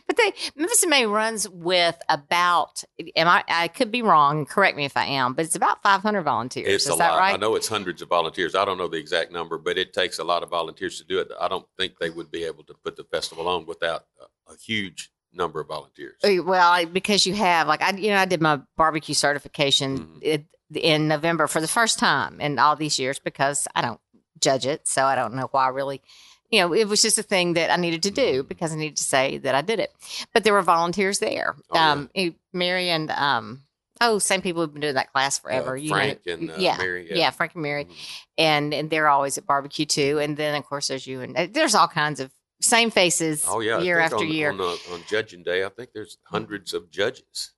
But 0.08 0.18
they 0.18 0.34
Memphis 0.56 0.86
May 0.88 1.06
runs 1.06 1.48
with 1.50 1.98
about 2.10 2.84
am 3.16 3.28
I 3.28 3.44
I 3.48 3.68
could 3.68 3.92
be 3.92 4.02
wrong, 4.02 4.46
correct 4.46 4.76
me 4.76 4.86
if 4.86 4.98
I 4.98 5.06
am, 5.06 5.34
but 5.34 5.46
it's 5.46 5.56
about 5.56 5.82
500 5.84 6.24
volunteers. 6.24 6.68
it's 6.68 6.86
Is 6.88 6.94
a 6.94 6.98
that 6.98 7.12
lot. 7.12 7.20
right? 7.20 7.34
I 7.34 7.38
know 7.38 7.56
it's 7.56 7.68
hundreds 7.68 8.02
of 8.02 8.10
volunteers. 8.10 8.56
I 8.56 8.66
don't 8.66 8.78
know 8.78 8.88
the 8.88 8.98
exact 8.98 9.32
number, 9.32 9.58
but 9.58 9.78
it 9.78 9.94
takes 9.94 10.20
a 10.20 10.24
lot 10.24 10.44
of 10.44 10.50
volunteers 10.50 10.98
to 11.00 11.06
do 11.06 11.20
it. 11.20 11.30
I 11.40 11.48
don't 11.48 11.66
think 11.78 12.00
they 12.00 12.10
would 12.10 12.32
be 12.32 12.44
able 12.44 12.64
to 12.66 12.74
put 12.84 12.96
the 12.98 13.04
festival 13.06 13.48
on 13.48 13.66
without 13.66 14.06
a, 14.20 14.52
a 14.54 14.58
huge 14.58 15.12
number 15.34 15.62
of 15.62 15.68
volunteers. 15.68 16.18
Well, 16.24 16.86
because 16.88 17.26
you 17.26 17.34
have 17.36 17.68
like 17.68 17.82
I 17.82 17.92
you 17.92 18.10
know 18.10 18.18
I 18.18 18.26
did 18.26 18.42
my 18.42 18.60
barbecue 18.78 19.16
certification 19.16 19.98
Mhm. 20.00 20.20
it, 20.22 20.46
in 20.76 21.08
November 21.08 21.48
for 21.48 21.62
the 21.62 21.68
first 21.68 22.00
time 22.00 22.40
in 22.42 22.60
all 22.60 22.76
these 22.76 23.00
years 23.00 23.20
because 23.20 23.68
I 23.76 23.82
don't 23.82 24.00
judge 24.40 24.66
it, 24.66 24.88
so 24.88 25.06
I 25.06 25.16
don't 25.16 25.34
know 25.36 25.48
why 25.52 25.68
really. 25.70 26.02
You 26.50 26.60
know, 26.60 26.74
it 26.74 26.90
was 26.90 27.02
just 27.02 27.18
a 27.18 27.24
thing 27.24 27.54
that 27.54 27.72
I 27.72 27.78
needed 27.78 28.04
to 28.04 28.12
do 28.12 28.44
Mhm. 28.44 28.48
because 28.50 28.74
I 28.74 28.76
needed 28.76 28.98
to 28.98 29.04
say 29.06 29.38
that 29.38 29.56
I 29.56 29.62
did 29.62 29.80
it. 29.80 29.94
But 30.34 30.44
there 30.44 30.52
were 30.52 30.62
volunteers 30.62 31.20
there. 31.20 31.56
Oh, 31.70 31.76
yeah. 31.76 31.92
um, 31.92 32.10
Mary 32.52 32.90
and 32.90 33.10
um, 33.12 33.64
oh, 34.02 34.20
same 34.20 34.42
people 34.42 34.62
who've 34.62 34.74
been 34.74 34.82
doing 34.82 34.96
that 34.96 35.14
class 35.14 35.40
forever. 35.40 35.72
Uh, 35.72 35.76
you 35.76 35.90
know. 35.92 35.96
Frank 35.96 36.20
and 36.28 36.52
uh, 36.52 36.56
yeah, 36.58 36.76
Mary. 36.78 37.08
yeah, 37.10 37.30
Frank 37.30 37.54
and 37.54 37.64
Mary. 37.64 37.86
Mhm. 37.86 37.96
and 38.38 38.74
and 38.74 38.90
they're 38.90 39.08
always 39.08 39.38
at 39.38 39.46
barbecue 39.46 39.86
too. 39.86 40.20
And 40.20 40.36
then 40.36 40.54
of 40.56 40.66
course 40.66 40.90
there's 40.90 41.08
you 41.08 41.22
and 41.22 41.38
uh, 41.38 41.48
there's 41.50 41.74
all 41.76 41.88
kinds 41.88 42.20
of 42.20 42.32
same 42.62 42.92
faces. 42.92 43.46
Oh 43.48 43.62
yeah, 43.62 43.80
year 43.80 44.00
after 44.00 44.18
on, 44.18 44.28
year. 44.28 44.52
On, 44.52 44.60
uh, 44.60 44.76
on 44.94 45.04
judging 45.08 45.44
day, 45.44 45.64
I 45.64 45.70
think 45.70 45.92
there's 45.94 46.18
hundreds 46.26 46.74
of 46.74 46.92
judges. 46.92 47.54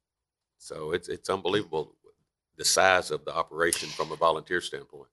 So 0.60 0.92
it's 0.92 1.10
it's 1.10 1.30
unbelievable 1.31 1.95
the 2.63 2.69
size 2.69 3.12
of 3.12 3.25
the 3.25 3.33
operation 3.36 3.89
from 3.89 4.12
a 4.12 4.15
volunteer 4.15 4.62
standpoint. 4.62 5.10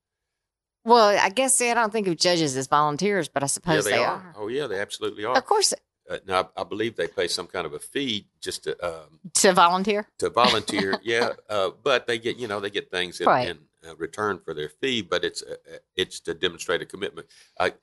well, 0.85 1.19
I 1.19 1.29
guess 1.31 1.56
see, 1.56 1.70
I 1.70 1.75
don't 1.75 1.93
think 1.93 2.06
of 2.06 2.17
judges 2.17 2.56
as 2.56 2.69
volunteers, 2.69 3.29
but 3.29 3.43
I 3.43 3.47
suppose 3.47 3.85
yeah, 3.87 3.91
they, 3.97 4.05
are. 4.05 4.14
are. 4.14 4.35
Oh 4.38 4.49
yeah, 4.49 4.67
they 4.69 4.81
absolutely 4.81 5.25
are. 5.25 5.37
Of 5.37 5.44
course, 5.44 5.75
Uh, 6.08 6.19
now 6.26 6.50
I 6.56 6.64
believe 6.64 6.95
they 6.97 7.09
pay 7.09 7.28
some 7.28 7.47
kind 7.47 7.66
of 7.66 7.73
a 7.75 7.78
fee 7.78 8.26
just 8.40 8.64
to 8.64 8.73
um, 8.88 9.19
to 9.42 9.52
volunteer. 9.52 10.07
to 10.19 10.30
volunteer. 10.30 10.99
yeah, 11.14 11.30
uh, 11.49 11.71
but 11.83 12.07
they 12.07 12.19
get 12.19 12.37
you 12.37 12.47
know 12.49 12.61
they 12.61 12.71
get 12.71 12.90
things 12.90 13.21
in, 13.21 13.26
Right. 13.26 13.49
in 13.50 13.59
uh, 13.88 13.97
return 13.97 14.38
for 14.45 14.54
their 14.54 14.69
fee, 14.80 15.02
but 15.02 15.25
it's 15.25 15.42
uh, 15.42 15.57
uh, 15.75 15.78
it's 15.97 16.21
to 16.21 16.35
demonstrate 16.35 16.83
a 16.83 16.87
commitment. 16.87 17.26
I 17.59 17.75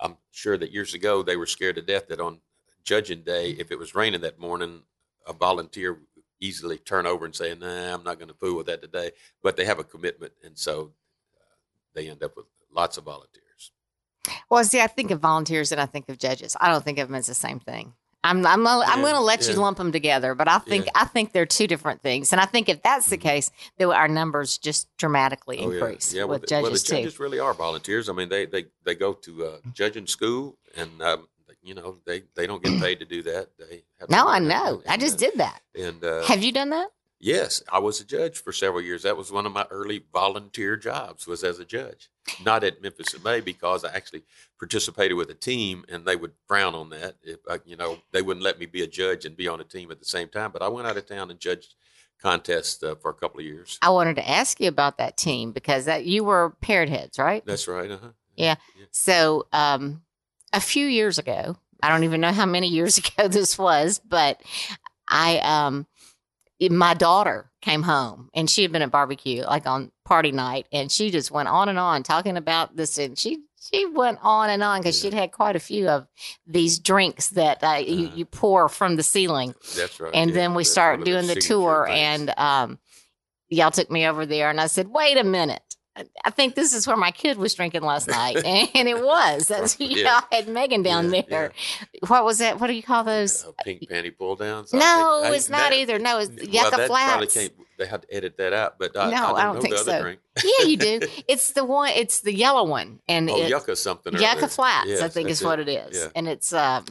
I'm 0.00 0.16
sure 0.30 0.56
that 0.58 0.72
years 0.72 0.94
ago 0.94 1.22
they 1.22 1.36
were 1.36 1.46
scared 1.56 1.76
to 1.76 1.82
death 1.82 2.08
that 2.08 2.20
on 2.20 2.40
judging 2.84 3.22
day, 3.22 3.50
if 3.62 3.70
it 3.70 3.78
was 3.78 3.94
raining 3.94 4.20
that 4.22 4.38
morning, 4.38 4.82
a 5.26 5.32
volunteer 5.32 5.98
easily 6.40 6.78
turn 6.78 7.06
over 7.06 7.24
and 7.24 7.34
say, 7.34 7.54
"Nah, 7.54 7.94
I'm 7.94 8.04
not 8.04 8.18
going 8.18 8.28
to 8.28 8.34
fool 8.34 8.56
with 8.56 8.66
that 8.66 8.82
today." 8.82 9.12
But 9.42 9.56
they 9.56 9.64
have 9.64 9.78
a 9.78 9.84
commitment, 9.84 10.32
and 10.44 10.56
so 10.58 10.92
uh, 11.36 11.44
they 11.94 12.08
end 12.08 12.22
up 12.22 12.36
with 12.36 12.46
lots 12.72 12.96
of 12.98 13.04
volunteers. 13.04 13.72
Well, 14.50 14.64
see, 14.64 14.80
I 14.80 14.86
think 14.88 15.10
of 15.10 15.20
volunteers 15.20 15.70
and 15.72 15.80
I 15.80 15.86
think 15.86 16.08
of 16.08 16.18
judges. 16.18 16.56
I 16.60 16.68
don't 16.68 16.84
think 16.84 16.98
of 16.98 17.08
them 17.08 17.14
as 17.14 17.26
the 17.26 17.34
same 17.34 17.60
thing. 17.60 17.92
I'm 18.24 18.44
I'm 18.44 18.66
I'm 18.66 19.00
going 19.02 19.14
to 19.14 19.20
let 19.20 19.46
you 19.46 19.54
lump 19.54 19.78
them 19.78 19.92
together, 19.92 20.34
but 20.34 20.48
I 20.48 20.58
think 20.58 20.86
Yeah. 20.86 20.92
I 20.96 21.04
think 21.04 21.32
they're 21.32 21.46
two 21.46 21.68
different 21.68 22.02
things. 22.02 22.32
And 22.32 22.40
I 22.40 22.44
think 22.44 22.68
if 22.68 22.82
that's 22.82 23.08
the 23.08 23.16
Mhm. 23.16 23.20
case, 23.20 23.50
then 23.78 23.92
our 23.92 24.08
numbers 24.08 24.58
just 24.58 24.88
dramatically 24.96 25.58
Oh, 25.60 25.70
increase 25.70 26.12
yeah. 26.12 26.20
Yeah, 26.20 26.24
well, 26.24 26.40
with 26.40 26.48
the, 26.48 26.54
well, 26.56 26.62
the 26.64 26.68
judges 26.70 26.82
too. 26.82 26.96
judges 26.96 27.20
really 27.20 27.38
are 27.38 27.54
volunteers. 27.54 28.08
I 28.08 28.14
mean, 28.14 28.28
they 28.28 28.46
they, 28.46 28.64
they 28.84 28.96
go 28.96 29.12
to 29.12 29.46
uh, 29.46 29.58
judging 29.72 30.08
school, 30.08 30.58
and 30.76 31.00
um, 31.02 31.28
you 31.66 31.74
know 31.74 31.96
they, 32.06 32.22
they 32.34 32.46
don't 32.46 32.62
get 32.62 32.80
paid 32.80 33.00
to 33.00 33.04
do 33.04 33.22
that. 33.24 33.48
They 33.58 33.82
have 34.00 34.08
No, 34.08 34.26
I 34.28 34.38
know. 34.38 34.82
I 34.88 34.96
just 34.96 35.14
uh, 35.14 35.28
did 35.28 35.38
that. 35.38 35.60
And 35.74 36.02
uh, 36.04 36.22
Have 36.22 36.42
you 36.42 36.52
done 36.52 36.70
that? 36.70 36.88
yes, 37.18 37.62
I 37.70 37.78
was 37.80 38.00
a 38.00 38.04
judge 38.04 38.38
for 38.38 38.52
several 38.52 38.82
years. 38.82 39.02
That 39.02 39.16
was 39.16 39.32
one 39.32 39.46
of 39.46 39.52
my 39.52 39.66
early 39.70 40.04
volunteer 40.12 40.76
jobs 40.76 41.26
was 41.26 41.42
as 41.42 41.58
a 41.58 41.64
judge. 41.64 42.08
Not 42.44 42.64
at 42.64 42.82
Memphis 42.82 43.14
in 43.14 43.22
May 43.22 43.40
because 43.40 43.84
I 43.84 43.94
actually 43.94 44.22
participated 44.58 45.16
with 45.16 45.30
a 45.30 45.34
team, 45.34 45.84
and 45.88 46.04
they 46.04 46.16
would 46.16 46.32
frown 46.46 46.74
on 46.74 46.90
that. 46.90 47.16
If 47.22 47.38
I, 47.48 47.60
you 47.64 47.76
know, 47.76 47.98
they 48.12 48.22
wouldn't 48.22 48.44
let 48.44 48.58
me 48.58 48.66
be 48.66 48.82
a 48.82 48.86
judge 48.86 49.24
and 49.24 49.36
be 49.36 49.48
on 49.48 49.60
a 49.60 49.64
team 49.64 49.90
at 49.90 49.98
the 49.98 50.04
same 50.04 50.28
time. 50.28 50.50
But 50.52 50.62
I 50.62 50.68
went 50.68 50.86
out 50.86 50.96
of 50.96 51.06
town 51.06 51.30
and 51.30 51.40
judged 51.40 51.74
contests 52.20 52.82
uh, 52.82 52.94
for 52.96 53.10
a 53.10 53.14
couple 53.14 53.40
of 53.40 53.46
years. 53.46 53.78
I 53.82 53.90
wanted 53.90 54.16
to 54.16 54.28
ask 54.28 54.60
you 54.60 54.68
about 54.68 54.98
that 54.98 55.16
team 55.16 55.52
because 55.52 55.86
that 55.86 56.04
you 56.04 56.24
were 56.24 56.56
paired 56.60 56.88
heads, 56.88 57.18
right? 57.18 57.44
That's 57.46 57.68
right. 57.68 57.90
Uh-huh. 57.90 58.08
Yeah. 58.36 58.56
So, 58.90 59.46
um, 59.52 60.02
a 60.56 60.60
few 60.60 60.86
years 60.86 61.18
ago, 61.18 61.56
I 61.82 61.88
don't 61.90 62.04
even 62.04 62.20
know 62.20 62.32
how 62.32 62.46
many 62.46 62.68
years 62.68 62.98
ago 63.16 63.28
this 63.28 63.58
was, 63.58 64.00
but 64.06 64.40
I 65.08 65.38
um, 65.38 65.86
my 66.70 66.94
daughter 66.94 67.50
came 67.62 67.82
home 67.82 68.30
and 68.34 68.48
she 68.48 68.62
had 68.62 68.72
been 68.72 68.82
at 68.82 68.90
barbecue 68.90 69.42
like 69.42 69.66
on 69.66 69.90
party 70.04 70.32
night 70.32 70.66
and 70.72 70.90
she 70.90 71.10
just 71.10 71.30
went 71.30 71.48
on 71.48 71.68
and 71.68 71.78
on 71.78 72.02
talking 72.02 72.36
about 72.36 72.76
this 72.76 72.96
and 72.98 73.18
she 73.18 73.42
she 73.60 73.84
went 73.86 74.18
on 74.22 74.48
and 74.50 74.62
on 74.62 74.80
because 74.80 74.96
Yeah. 75.02 75.10
she'd 75.10 75.16
had 75.16 75.32
quite 75.32 75.56
a 75.56 75.60
few 75.60 75.88
of 75.88 76.06
these 76.46 76.78
drinks 76.78 77.30
that 77.30 77.62
uh, 77.64 77.74
you, 77.84 78.06
Uh-huh. 78.06 78.16
you 78.16 78.24
pour 78.24 78.68
from 78.68 78.94
the 78.96 79.02
ceiling 79.02 79.54
That's 79.76 79.98
right. 79.98 80.14
and 80.14 80.30
yeah, 80.30 80.34
then 80.36 80.54
we 80.54 80.62
start 80.64 81.04
doing 81.04 81.26
the 81.26 81.34
tour 81.34 81.88
and 81.90 82.32
um 82.36 82.78
y'all 83.48 83.70
took 83.72 83.90
me 83.90 84.06
over 84.06 84.24
there 84.26 84.48
and 84.50 84.60
i 84.60 84.66
said 84.68 84.88
wait 84.88 85.18
a 85.18 85.24
minute 85.24 85.65
I- 85.96 86.04
I 86.26 86.30
think 86.30 86.54
this 86.54 86.74
is 86.74 86.86
where 86.86 86.96
my 86.96 87.10
kid 87.10 87.38
was 87.38 87.54
drinking 87.54 87.82
last 87.82 88.06
night, 88.08 88.36
and 88.44 88.88
it 88.88 89.02
was. 89.02 89.48
That's 89.48 89.78
Yeah. 89.80 90.20
y'all 90.20 90.22
had 90.30 90.48
Megan 90.48 90.82
down 90.82 91.12
Yeah, 91.12 91.22
there. 91.28 91.52
What 92.08 92.24
was 92.24 92.38
that? 92.38 92.60
What 92.60 92.66
do 92.66 92.74
you 92.74 92.82
call 92.82 93.02
those? 93.04 93.44
Uh, 93.44 93.52
pink 93.64 93.82
panty 93.88 94.16
pull 94.16 94.36
downs. 94.36 94.72
No, 94.72 95.22
I 95.24 95.30
it's 95.34 95.48
not 95.48 95.70
that- 95.70 95.72
either. 95.78 95.98
No, 95.98 96.18
it's 96.18 96.30
well, 96.30 96.44
Yucca 96.46 96.76
that 96.76 96.88
probably 96.90 97.26
can't. 97.28 97.52
They 97.78 97.86
had 97.86 98.02
to 98.02 98.14
edit 98.14 98.36
that 98.38 98.52
out, 98.54 98.78
but 98.78 98.96
I, 98.96 99.10
No, 99.10 99.16
I, 99.16 99.20
don't 99.20 99.36
I 99.38 99.42
don't 99.52 99.60
think 99.62 99.76
so. 99.76 100.00
drink. 100.00 100.20
yeah, 100.42 100.66
you 100.66 100.76
do. 100.78 101.00
It's 101.28 101.52
the 101.52 101.64
one. 101.64 101.90
It's 101.90 102.20
the 102.20 102.32
yellow 102.34 102.64
one, 102.64 103.00
and 103.08 103.28
Oh, 103.30 103.36
it, 103.42 103.50
yucca 103.50 103.76
something. 103.76 104.14
or 104.14 104.18
Yucca. 104.18 104.48
Flats. 104.48 105.02
I 105.02 105.08
think 105.08 105.28
is 105.28 105.42
what 105.44 105.58
it 105.60 105.68
is, 105.68 105.96
Yeah. 105.98 106.08
and 106.14 106.26
it's. 106.28 106.52
um 106.52 106.84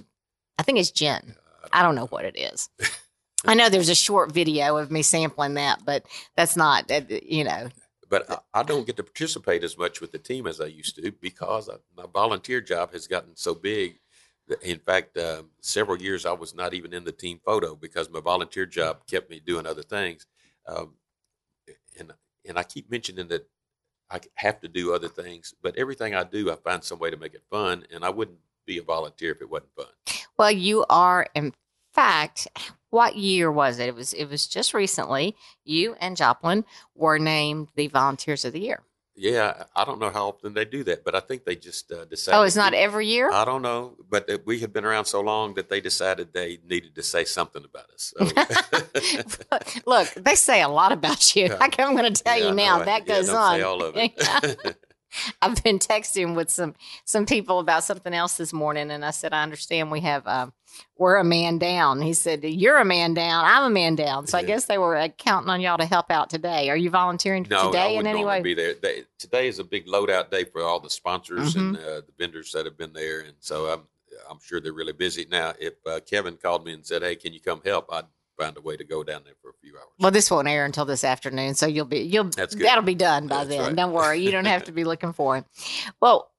I 0.60 0.64
think 0.64 0.78
it's 0.80 0.92
gin. 0.92 1.36
I 1.74 1.82
don't 1.82 1.96
know 1.96 2.06
what 2.08 2.24
it 2.26 2.38
is. 2.38 2.70
I 3.48 3.54
know 3.56 3.68
there's 3.70 3.90
a 3.90 3.96
short 3.96 4.32
video 4.32 4.78
of 4.78 4.90
me 4.92 5.02
sampling 5.02 5.56
that, 5.56 5.80
but 5.86 6.06
that's 6.36 6.56
not. 6.56 6.90
You 7.10 7.44
know, 7.44 7.70
But 8.10 8.30
I, 8.30 8.38
I 8.60 8.64
don't 8.64 8.86
get 8.86 8.98
to 8.98 9.04
participate 9.04 9.64
as 9.64 9.78
much 9.78 10.02
with 10.02 10.12
the 10.12 10.20
team 10.20 10.48
as 10.48 10.62
I 10.62 10.66
used 10.66 10.96
to 10.98 11.12
because 11.22 11.70
I, 11.70 11.76
my 11.98 12.06
volunteer 12.12 12.62
job 12.62 12.92
has 12.94 13.08
gotten 13.08 13.36
so 13.36 13.54
big. 13.56 14.00
that- 14.48 14.62
In 14.64 14.80
fact, 14.80 15.18
um, 15.18 15.50
several 15.62 16.02
years 16.02 16.26
I 16.26 16.34
was 16.34 16.54
not 16.56 16.74
even 16.74 16.94
in 16.94 17.04
the 17.04 17.12
team 17.12 17.40
photo 17.44 17.76
because 17.76 18.10
my 18.10 18.20
volunteer 18.20 18.66
job 18.66 19.06
kept 19.08 19.30
me 19.30 19.40
doing 19.40 19.66
other 19.66 19.84
things. 19.84 20.28
Um, 20.68 20.94
and 22.00 22.14
and 22.48 22.60
I 22.60 22.64
keep 22.64 22.92
mentioning 22.92 23.28
that 23.30 23.48
I 24.12 24.20
have 24.36 24.62
to 24.62 24.68
do 24.68 24.94
other 24.94 25.08
things, 25.08 25.56
but 25.64 25.76
everything 25.78 26.14
I 26.14 26.24
do, 26.24 26.52
I 26.52 26.56
find 26.58 26.84
some 26.84 27.00
way 27.00 27.10
to 27.10 27.18
make 27.18 27.34
it 27.34 27.42
fun, 27.50 27.86
and 27.92 28.06
I 28.06 28.10
wouldn't 28.12 28.38
be 28.68 28.78
a 28.78 28.84
volunteer 28.84 29.32
if 29.32 29.42
it 29.42 29.50
wasn't 29.50 29.72
fun. 29.76 29.88
Well, 30.38 30.52
you 30.52 30.86
are, 30.90 31.26
in 31.34 31.54
fact, 31.96 32.48
what 32.90 33.16
year 33.16 33.52
was 33.52 33.80
it? 33.80 33.88
It 33.88 33.96
was. 33.96 34.14
It 34.14 34.30
was 34.30 34.48
just 34.48 34.74
recently. 34.74 35.36
You 35.64 35.96
and 36.00 36.16
Joplin 36.18 36.66
were 36.94 37.20
named 37.20 37.70
the 37.76 37.88
Volunteers 37.88 38.46
of 38.46 38.54
the 38.54 38.60
Year. 38.62 38.82
Yeah, 39.18 39.64
I 39.74 39.86
don't 39.86 40.00
know 40.02 40.10
how 40.10 40.28
often 40.28 40.54
they 40.54 40.66
do 40.66 40.84
that, 40.84 41.06
but 41.06 41.16
I 41.16 41.22
think 41.22 41.46
they 41.46 41.56
just 41.56 41.90
uh, 41.90 42.04
decided. 42.04 42.38
Oh, 42.38 42.44
it's 42.44 42.58
not 42.58 42.74
every 42.74 43.08
year. 43.08 43.32
I 43.32 43.46
don't 43.46 43.62
know, 43.62 43.96
but 44.10 44.30
uh, 44.30 44.40
we 44.46 44.60
had 44.60 44.74
been 44.74 44.84
around 44.84 45.06
so 45.06 45.22
long 45.22 45.54
that 45.54 45.70
they 45.70 45.80
decided 45.80 46.34
they 46.34 46.60
needed 46.68 46.96
to 46.96 47.02
say 47.04 47.24
something 47.24 47.64
about 47.64 47.90
us. 47.92 48.14
So. 48.18 48.26
Look, 49.86 50.14
they 50.16 50.36
say 50.36 50.62
a 50.62 50.68
lot 50.68 50.92
about 50.92 51.34
you. 51.34 51.46
Yeah. 51.46 51.58
I'm 51.62 51.96
going 51.96 52.14
to 52.14 52.24
tell 52.24 52.38
Yeah, 52.38 52.50
you 52.50 52.56
now. 52.56 52.84
That 52.84 53.08
Yeah, 53.08 53.16
goes 53.16 53.30
on. 53.30 53.56
Say 53.56 53.62
all 53.62 53.82
of 53.84 53.96
it. 53.96 54.78
I've 55.42 55.62
been 55.64 55.80
texting 55.80 56.36
with 56.36 56.50
some 56.50 56.76
some 57.06 57.26
people 57.26 57.60
about 57.60 57.84
something 57.84 58.14
else 58.14 58.38
this 58.38 58.54
morning, 58.54 58.92
and 58.92 59.04
I 59.06 59.12
said 59.12 59.34
I 59.34 59.44
understand 59.44 59.92
we 59.92 60.02
have 60.02 60.26
um, 60.28 60.54
we're 60.98 61.18
a 61.18 61.24
man 61.24 61.58
down. 61.58 62.02
He 62.02 62.14
said 62.14 62.44
you're 62.44 62.78
a 62.78 62.86
man 62.86 63.14
down. 63.14 63.46
I'm 63.46 63.64
a 63.64 63.70
man 63.70 63.96
down. 63.96 64.28
So 64.28 64.38
I 64.38 64.44
guess 64.44 64.66
they 64.66 64.78
were 64.78 64.96
uh, 64.96 65.08
counting 65.10 65.50
on 65.50 65.62
y'all 65.62 65.78
to 65.78 65.86
help 65.86 66.12
out 66.12 66.30
today. 66.30 66.70
Are 66.70 66.78
you 66.78 66.90
volunteering 66.90 67.46
no, 67.50 67.68
today 67.68 67.98
in 67.98 68.08
any 68.08 68.24
way? 68.26 68.42
be 68.42 68.54
there. 68.54 68.74
They, 68.74 69.04
today 69.18 69.48
is 69.48 69.60
a 69.60 69.64
big 69.64 69.88
loadout 69.88 70.30
day 70.32 70.46
for 70.46 70.62
all 70.62 70.80
the 70.80 70.90
sponsors 70.90 71.56
and 71.56 71.66
Mm-hmm. 71.66 71.76
uh, 71.76 72.02
the 72.02 72.14
vendors 72.18 72.52
that 72.52 72.66
have 72.66 72.78
been 72.78 72.94
there, 72.94 73.22
and 73.22 73.34
so 73.40 73.66
I'm 73.66 73.82
I'm 74.30 74.40
sure 74.44 74.62
they're 74.62 74.74
really 74.74 74.94
busy 74.94 75.26
now. 75.30 75.54
If 75.60 75.74
uh, 75.86 76.00
Kevin 76.02 76.38
called 76.38 76.66
me 76.66 76.74
and 76.74 76.86
said, 76.86 77.02
"Hey, 77.02 77.16
can 77.16 77.34
you 77.34 77.40
come 77.40 77.62
help?" 77.66 77.92
I'd 77.92 78.06
find 78.38 78.56
a 78.58 78.62
way 78.62 78.76
to 78.78 78.84
go 78.84 79.04
down 79.04 79.22
there 79.26 79.34
for 79.42 79.50
a 79.50 79.54
few 79.62 79.76
hours. 79.76 79.88
Well, 80.00 80.12
this 80.12 80.30
won't 80.30 80.48
air 80.48 80.66
until 80.66 80.86
this 80.86 81.04
afternoon, 81.04 81.56
so 81.56 81.66
you'll 81.68 81.86
be 81.86 82.00
you'll 82.00 82.30
that'll 82.36 82.84
be 82.84 82.96
done 82.96 83.28
by 83.28 83.38
That's 83.46 83.50
then. 83.50 83.62
right. 83.62 83.76
Don't 83.76 83.94
worry, 83.94 84.20
you 84.22 84.32
don't 84.32 84.46
have 84.46 84.64
to 84.66 84.72
be 84.74 84.84
looking 84.84 85.14
for 85.14 85.38
him. 85.38 85.46
Well, 86.02 86.30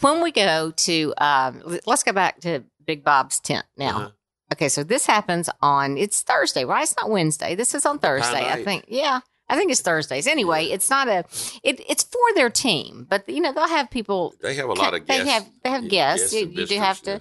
when 0.00 0.22
we 0.22 0.32
go 0.32 0.70
to 0.70 1.14
um, 1.18 1.62
let's 1.86 2.02
go 2.02 2.12
back 2.12 2.40
to 2.40 2.64
Big 2.84 3.04
Bob's 3.04 3.40
tent 3.40 3.66
now. 3.76 3.96
Uh-huh. 3.98 4.10
Okay, 4.54 4.68
so 4.68 4.84
this 4.84 5.06
happens 5.06 5.48
on 5.62 5.96
it's 5.96 6.22
Thursday, 6.22 6.64
right? 6.64 6.82
It's 6.82 6.94
not 6.96 7.08
Wednesday. 7.10 7.54
This 7.54 7.74
is 7.74 7.86
on 7.86 7.98
Thursday, 7.98 8.46
I 8.50 8.62
think. 8.62 8.84
Yeah. 8.88 9.20
I 9.48 9.56
think 9.56 9.70
it's 9.70 9.80
Thursdays. 9.82 10.26
Anyway, 10.26 10.66
it's 10.66 10.88
not 10.88 11.08
a 11.08 11.24
it, 11.62 11.80
it's 11.88 12.02
for 12.04 12.20
their 12.34 12.48
team, 12.48 13.06
but 13.08 13.28
you 13.28 13.40
know, 13.40 13.52
they'll 13.52 13.68
have 13.68 13.90
people 13.90 14.34
They 14.42 14.54
have 14.54 14.68
a 14.68 14.72
lot 14.72 14.94
of 14.94 15.06
They 15.06 15.16
guests. 15.24 15.30
have- 15.32 15.46
they 15.62 15.70
have 15.70 15.82
Yeah, 15.84 15.88
guests. 15.90 16.32
You- 16.32 16.48
you 16.48 16.66
do 16.66 16.78
have 16.78 17.02
to-. 17.02 17.20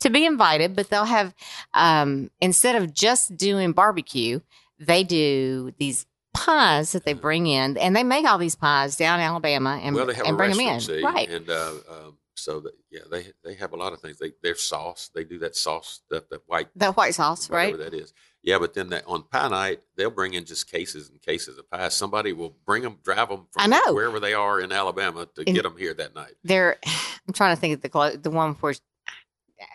To 0.00 0.10
be 0.10 0.24
invited, 0.26 0.76
but 0.76 0.88
they'll 0.90 1.04
have 1.04 1.34
um 1.74 2.30
instead 2.40 2.76
of 2.76 2.92
just 2.92 3.36
doing 3.36 3.72
barbecue, 3.72 4.40
they 4.78 5.04
do 5.04 5.72
these 5.78 6.06
pies 6.34 6.92
that 6.92 7.04
they 7.04 7.14
bring 7.14 7.46
in, 7.46 7.76
and 7.78 7.96
they 7.96 8.04
make 8.04 8.26
all 8.26 8.38
these 8.38 8.54
pies 8.56 8.96
down 8.96 9.20
in 9.20 9.24
Alabama 9.24 9.80
and, 9.82 9.96
well, 9.96 10.06
they 10.06 10.14
have 10.14 10.26
and 10.26 10.34
a 10.34 10.36
bring 10.36 10.50
them 10.50 10.60
in, 10.60 10.80
see, 10.80 11.02
right? 11.02 11.28
And 11.30 11.48
uh, 11.48 11.72
um, 11.88 12.18
so, 12.34 12.60
that, 12.60 12.72
yeah, 12.90 13.00
they 13.10 13.32
they 13.42 13.54
have 13.54 13.72
a 13.72 13.76
lot 13.76 13.94
of 13.94 14.00
things. 14.00 14.18
They 14.18 14.32
their 14.42 14.54
sauce. 14.54 15.10
They 15.14 15.24
do 15.24 15.38
that 15.38 15.56
sauce 15.56 16.02
stuff, 16.06 16.24
that 16.30 16.42
white 16.46 16.68
The 16.76 16.92
white 16.92 17.14
sauce, 17.14 17.48
right? 17.48 17.76
that 17.78 17.94
is. 17.94 18.12
Yeah, 18.42 18.58
but 18.58 18.74
then 18.74 18.90
that, 18.90 19.04
on 19.08 19.22
pie 19.24 19.48
night, 19.48 19.80
they'll 19.96 20.10
bring 20.10 20.34
in 20.34 20.44
just 20.44 20.70
cases 20.70 21.08
and 21.08 21.20
cases 21.20 21.56
of 21.58 21.68
pies. 21.70 21.94
Somebody 21.94 22.32
will 22.34 22.54
bring 22.64 22.82
them, 22.82 22.98
drive 23.02 23.28
them 23.30 23.46
from 23.50 23.62
I 23.62 23.66
know. 23.66 23.94
wherever 23.94 24.20
they 24.20 24.34
are 24.34 24.60
in 24.60 24.70
Alabama 24.70 25.26
to 25.34 25.42
And- 25.46 25.54
get 25.56 25.62
them 25.64 25.76
here 25.78 25.94
that 25.94 26.14
night. 26.14 26.34
They're. 26.44 26.76
I'm 27.26 27.32
trying 27.34 27.56
to 27.56 27.60
think 27.60 27.74
of 27.74 27.90
the 27.90 28.20
the 28.22 28.30
one 28.30 28.52
where. 28.56 28.74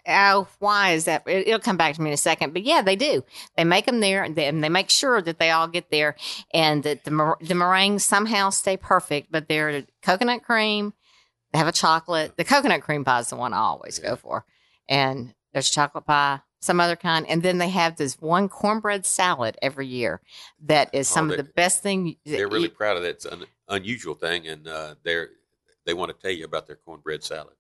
Oh, 0.07 0.47
why 0.59 0.91
is 0.91 1.05
that? 1.05 1.23
It, 1.27 1.47
it'll 1.47 1.59
come 1.59 1.77
back 1.77 1.95
to 1.95 2.01
me 2.01 2.09
in 2.09 2.13
a 2.13 2.17
second. 2.17 2.53
But 2.53 2.63
yeah, 2.63 2.81
they 2.81 2.95
do. 2.95 3.23
They 3.57 3.63
make 3.63 3.85
them 3.85 3.99
there, 3.99 4.23
and 4.23 4.35
they, 4.35 4.45
and 4.47 4.63
they 4.63 4.69
make 4.69 4.89
sure 4.89 5.21
that 5.21 5.39
they 5.39 5.51
all 5.51 5.67
get 5.67 5.89
there, 5.89 6.15
and 6.53 6.83
that 6.83 7.03
the 7.03 7.11
mer- 7.11 7.37
the 7.41 7.55
meringues 7.55 8.03
somehow 8.05 8.49
stay 8.49 8.77
perfect. 8.77 9.31
But 9.31 9.47
they're 9.47 9.83
coconut 10.01 10.43
cream. 10.43 10.93
They 11.51 11.59
have 11.59 11.67
a 11.67 11.73
chocolate. 11.73 12.37
The 12.37 12.43
coconut 12.43 12.81
cream 12.81 13.03
pie 13.03 13.19
is 13.19 13.29
the 13.29 13.35
one 13.35 13.53
I 13.53 13.57
always 13.59 13.99
go 13.99 14.15
for, 14.15 14.45
and 14.87 15.33
there's 15.53 15.69
chocolate 15.69 16.05
pie, 16.05 16.41
some 16.61 16.79
other 16.79 16.95
kind, 16.95 17.25
and 17.27 17.41
then 17.43 17.57
they 17.57 17.69
have 17.69 17.95
this 17.97 18.19
one 18.21 18.49
cornbread 18.49 19.05
salad 19.05 19.57
every 19.61 19.87
year 19.87 20.21
that 20.65 20.89
is 20.93 21.11
Oh, 21.11 21.15
some 21.15 21.31
of 21.31 21.37
the 21.37 21.43
best 21.43 21.81
thing. 21.83 22.17
They're 22.25 22.47
really 22.47 22.69
proud 22.69 22.97
of 22.97 23.03
that. 23.03 23.09
It's 23.09 23.25
an 23.25 23.45
unusual 23.67 24.15
thing, 24.15 24.47
and 24.47 24.67
uh, 24.67 24.95
they're 25.03 25.29
they 25.85 25.93
want 25.93 26.15
to 26.15 26.21
tell 26.21 26.31
you 26.31 26.45
about 26.45 26.67
their 26.67 26.75
cornbread 26.75 27.23
salad. 27.23 27.55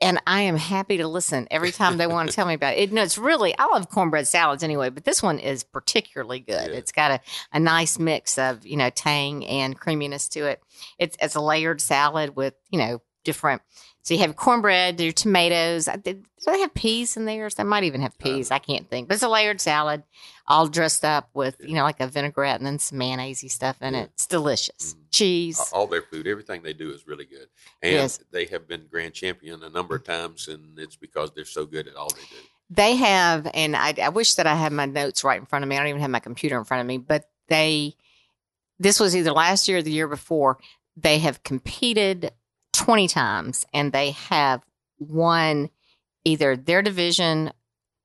And 0.00 0.20
I 0.26 0.42
am 0.42 0.56
happy 0.56 0.98
to 0.98 1.08
listen 1.08 1.46
every 1.50 1.72
time 1.72 1.96
they 1.96 2.06
want 2.06 2.28
to 2.30 2.36
tell 2.36 2.46
me 2.46 2.54
about 2.54 2.76
it. 2.76 2.92
No, 2.92 3.02
it's 3.02 3.18
really 3.18 3.56
I 3.58 3.66
love 3.66 3.88
cornbread 3.88 4.26
salads 4.26 4.62
anyway, 4.62 4.90
but 4.90 5.04
this 5.04 5.22
one 5.22 5.38
is 5.38 5.64
particularly 5.64 6.40
good. 6.40 6.70
Yeah. 6.70 6.76
It's 6.76 6.92
got 6.92 7.10
a, 7.10 7.20
a 7.52 7.60
nice 7.60 7.98
mix 7.98 8.38
of 8.38 8.66
you 8.66 8.76
know 8.76 8.90
tang 8.90 9.46
and 9.46 9.78
creaminess 9.78 10.28
to 10.30 10.46
it. 10.46 10.62
It's 10.98 11.16
it's 11.20 11.34
a 11.34 11.40
layered 11.40 11.80
salad 11.80 12.36
with 12.36 12.54
you 12.70 12.78
know 12.78 13.02
different. 13.24 13.62
So 14.02 14.12
you 14.14 14.20
have 14.20 14.36
cornbread, 14.36 15.00
your 15.00 15.12
tomatoes. 15.12 15.86
Do 16.02 16.22
they 16.46 16.60
have 16.60 16.74
peas 16.74 17.16
in 17.16 17.24
theirs? 17.24 17.54
They 17.54 17.64
might 17.64 17.84
even 17.84 18.02
have 18.02 18.18
peas. 18.18 18.50
I 18.50 18.58
can't 18.58 18.88
think. 18.90 19.08
But 19.08 19.14
it's 19.14 19.22
a 19.22 19.28
layered 19.30 19.62
salad, 19.62 20.02
all 20.46 20.66
dressed 20.68 21.06
up 21.06 21.30
with 21.32 21.56
you 21.60 21.74
know 21.74 21.84
like 21.84 22.00
a 22.00 22.06
vinaigrette 22.06 22.58
and 22.60 22.66
then 22.66 22.78
some 22.78 22.98
mayonnaise 22.98 23.50
stuff 23.52 23.76
in 23.80 23.94
it. 23.94 24.10
It's 24.12 24.26
delicious. 24.26 24.94
Mhm. 24.94 24.98
Cheese. 25.10 25.60
All 25.72 25.86
their 25.86 26.02
food, 26.02 26.26
everything 26.26 26.62
they 26.62 26.74
do 26.74 26.90
is 26.90 27.06
really 27.06 27.24
good, 27.24 27.46
and 27.82 27.92
Yes. 27.92 28.20
they 28.30 28.44
have 28.46 28.68
been 28.68 28.86
grand 28.90 29.14
champion 29.14 29.62
a 29.62 29.70
number 29.70 29.96
of 29.96 30.04
times, 30.04 30.48
and 30.48 30.78
it's 30.78 30.96
because 30.96 31.30
they're 31.34 31.44
so 31.46 31.64
good 31.64 31.88
at 31.88 31.96
all 31.96 32.08
they 32.10 32.20
do. 32.22 32.36
They 32.70 32.96
have, 32.96 33.48
and 33.54 33.76
I, 33.76 33.94
I 34.02 34.08
wish 34.08 34.34
that 34.34 34.46
I 34.46 34.54
had 34.54 34.72
my 34.72 34.86
notes 34.86 35.22
right 35.22 35.38
in 35.38 35.46
front 35.46 35.62
of 35.62 35.68
me. 35.68 35.76
I 35.76 35.78
don't 35.78 35.88
even 35.88 36.00
have 36.00 36.10
my 36.10 36.18
computer 36.18 36.58
in 36.58 36.64
front 36.64 36.80
of 36.80 36.86
me, 36.86 36.98
but 36.98 37.28
they, 37.48 37.94
this 38.78 38.98
was 38.98 39.14
either 39.14 39.32
last 39.32 39.68
year 39.68 39.78
or 39.78 39.82
the 39.82 39.92
year 39.92 40.08
before. 40.08 40.58
They 40.96 41.18
have 41.20 41.42
competed 41.42 42.32
20 42.74 43.08
times 43.08 43.66
and 43.72 43.92
they 43.92 44.10
have 44.12 44.62
won 44.98 45.70
either 46.24 46.56
their 46.56 46.82
division 46.82 47.52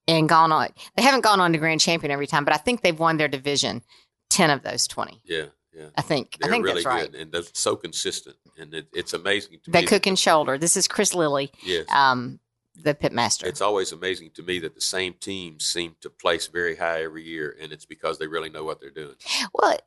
and 0.08 0.28
gone 0.28 0.52
on. 0.52 0.70
They 0.96 1.04
haven't 1.04 1.22
gone 1.22 1.40
on 1.40 1.52
to 1.54 1.58
grand 1.58 1.82
champion 1.82 2.12
every 2.12 2.28
time, 2.28 2.46
but 2.46 2.54
I 2.54 2.58
think 2.58 2.82
they've 2.82 2.98
won 2.98 3.18
their 3.18 3.28
division 3.28 3.84
10 4.30 4.50
of 4.50 4.64
those 4.64 4.88
20. 4.88 5.22
Yeah, 5.26 5.46
yeah. 5.74 5.88
I 5.96 6.02
think. 6.02 6.38
They're 6.40 6.50
I 6.50 6.52
think 6.52 6.66
really 6.66 6.84
that's 6.84 6.86
right. 6.86 7.12
good, 7.12 7.20
and 7.22 7.32
they're 7.32 7.44
so 7.54 7.76
consistent, 7.76 8.36
and 8.58 8.74
it, 8.74 8.88
it's 8.94 9.14
amazing 9.14 9.60
to 9.66 9.72
They 9.72 9.84
cook 9.84 10.06
and 10.08 10.18
shoulder. 10.18 10.58
This 10.58 10.76
is 10.78 10.88
Chris 10.88 11.14
Lilly, 11.14 11.52
Yes, 11.64 11.86
um, 11.92 12.40
the 12.76 12.96
pit 12.96 13.12
master. 13.12 13.46
it's 13.48 13.62
always 13.62 13.92
amazing 13.92 14.32
to 14.36 14.44
me 14.44 14.60
that 14.60 14.74
the 14.76 14.82
same 14.82 15.14
teams 15.14 15.66
seem 15.66 15.96
to 16.02 16.10
place 16.10 16.48
very 16.48 16.76
high 16.76 17.04
every 17.04 17.24
year, 17.24 17.56
and 17.62 17.72
it's 17.72 17.86
because 17.86 18.18
they 18.20 18.28
really 18.28 18.50
know 18.50 18.64
what 18.64 18.80
they're 18.82 18.90
doing. 18.90 19.16
Well, 19.54 19.78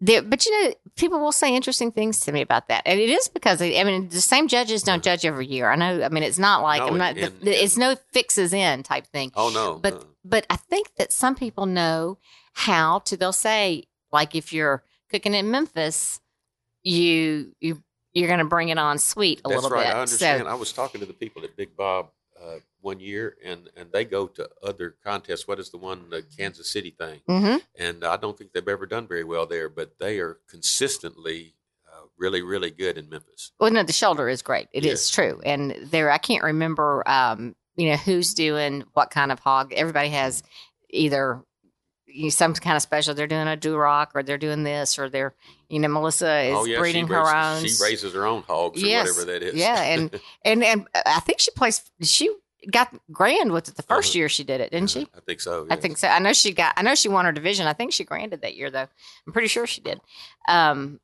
there, 0.00 0.22
but 0.22 0.44
you 0.44 0.62
know, 0.64 0.74
people 0.96 1.20
will 1.20 1.32
say 1.32 1.54
interesting 1.54 1.92
things 1.92 2.20
to 2.20 2.32
me 2.32 2.40
about 2.40 2.68
that, 2.68 2.82
and 2.86 2.98
it 3.00 3.08
is 3.08 3.28
because 3.28 3.62
I 3.62 3.82
mean, 3.84 4.08
the 4.08 4.20
same 4.20 4.48
judges 4.48 4.82
don't 4.82 5.02
judge 5.02 5.24
every 5.24 5.46
year. 5.46 5.70
I 5.70 5.76
know. 5.76 6.02
I 6.02 6.08
mean, 6.08 6.22
it's 6.22 6.38
not 6.38 6.62
like 6.62 6.80
No, 6.80 6.88
I'm 6.88 6.98
not. 6.98 7.16
and- 7.16 7.40
the, 7.40 7.50
it's 7.64 7.76
no 7.76 7.96
fixes 8.12 8.52
in 8.52 8.82
type 8.82 9.06
thing. 9.06 9.32
Oh 9.36 9.50
no, 9.50 9.78
But 9.80 9.94
uh, 9.94 10.04
but 10.24 10.46
I 10.50 10.56
think 10.56 10.94
that 10.96 11.12
some 11.12 11.34
people 11.34 11.66
know 11.66 12.18
how 12.52 13.00
to. 13.00 13.16
They'll 13.16 13.32
say 13.32 13.84
like 14.12 14.34
if 14.34 14.52
you're 14.52 14.82
cooking 15.10 15.34
in 15.34 15.50
Memphis, 15.50 16.20
you 16.82 17.54
you 17.60 17.82
you're 18.12 18.28
going 18.28 18.38
to 18.38 18.44
bring 18.44 18.68
it 18.68 18.78
on 18.78 18.98
sweet 18.98 19.40
a 19.44 19.48
that's 19.48 19.62
little 19.62 19.76
right. 19.76 19.86
bit. 19.86 19.96
I 19.96 20.00
understand. 20.00 20.42
So 20.42 20.48
I 20.48 20.54
was 20.54 20.72
talking 20.72 21.00
to 21.00 21.06
the 21.06 21.12
people 21.12 21.42
at 21.44 21.56
Big 21.56 21.76
Bob 21.76 22.10
uh, 22.40 22.56
one 22.84 23.00
year, 23.00 23.36
and 23.44 23.68
and 23.76 23.90
they 23.92 24.04
go 24.04 24.26
to 24.28 24.48
other 24.62 24.94
contests. 25.02 25.48
What 25.48 25.58
is 25.58 25.70
the 25.70 25.78
one 25.78 26.10
the 26.10 26.22
Kansas 26.38 26.70
City 26.70 26.90
thing? 26.96 27.20
hmm 27.26 27.56
And 27.76 28.04
I 28.04 28.16
don't 28.16 28.38
think 28.38 28.52
they've 28.52 28.68
ever 28.68 28.86
done 28.86 29.08
very 29.08 29.24
well 29.24 29.46
there, 29.46 29.68
but 29.68 29.98
they 29.98 30.20
are 30.20 30.38
consistently 30.48 31.54
uh, 31.92 32.06
really 32.18 32.42
really 32.42 32.70
good 32.70 32.98
in 32.98 33.08
Memphis. 33.08 33.52
Well, 33.58 33.70
no, 33.72 33.82
the 33.82 33.92
shoulder 33.92 34.28
is 34.28 34.42
great. 34.42 34.68
It 34.72 34.84
is 34.84 35.10
Yeah. 35.10 35.14
true. 35.14 35.40
And 35.44 35.74
there, 35.82 36.10
I 36.10 36.18
can't 36.18 36.44
remember, 36.44 37.02
um, 37.08 37.56
you 37.76 37.88
know, 37.90 37.96
who's 37.96 38.34
doing 38.34 38.84
what 38.92 39.10
kind 39.10 39.32
of 39.32 39.40
hog. 39.40 39.72
Everybody 39.72 40.10
has 40.10 40.42
either 40.90 41.42
you 42.06 42.24
know, 42.24 42.28
some 42.30 42.54
kind 42.54 42.76
of 42.76 42.82
special. 42.82 43.14
They're 43.14 43.26
doing 43.26 43.48
a 43.48 43.56
Duroc 43.56 44.08
or 44.14 44.22
they're 44.22 44.38
doing 44.38 44.62
this 44.62 45.00
or 45.00 45.08
they're, 45.08 45.34
you 45.68 45.80
know, 45.80 45.88
Melissa 45.88 46.42
is 46.42 46.56
oh 46.56 46.64
yeah, 46.64 46.78
breeding 46.78 47.08
her 47.08 47.24
raises, 47.24 47.34
own. 47.62 47.68
She 47.68 47.82
raises 47.82 48.14
her 48.14 48.24
own 48.24 48.42
hogs 48.42 48.80
or 48.82 48.86
whatever 48.86 49.24
that 49.24 49.42
is. 49.42 49.54
Yeah, 49.54 49.82
and 49.82 50.20
and 50.44 50.62
and 50.62 50.86
I 51.06 51.18
think 51.20 51.40
she 51.40 51.50
plays, 51.50 51.82
She 52.02 52.30
got 52.70 52.94
grand 53.12 53.52
with 53.52 53.68
it 53.68 53.76
the 53.76 53.82
1st 53.82 54.08
Uh-huh. 54.10 54.18
year 54.18 54.28
she 54.28 54.44
did 54.44 54.60
it, 54.60 54.70
didn't 54.70 54.90
she? 54.90 55.06
I 55.16 55.20
think 55.20 55.40
so. 55.40 55.66
I 55.70 55.76
think 55.76 55.98
so. 55.98 56.08
I 56.08 56.18
know 56.18 56.32
she 56.32 56.52
got. 56.52 56.74
I 56.76 56.82
know 56.82 56.94
she 56.94 57.08
won 57.08 57.24
her 57.24 57.32
division. 57.32 57.66
I 57.66 57.72
think 57.72 57.92
she 57.92 58.04
granded 58.04 58.42
that 58.42 58.56
year, 58.56 58.70
though. 58.70 58.88
I'm 59.26 59.32
pretty 59.32 59.48
sure 59.48 59.66
she 59.66 59.80
did. 59.80 60.00
Um, 60.48 61.00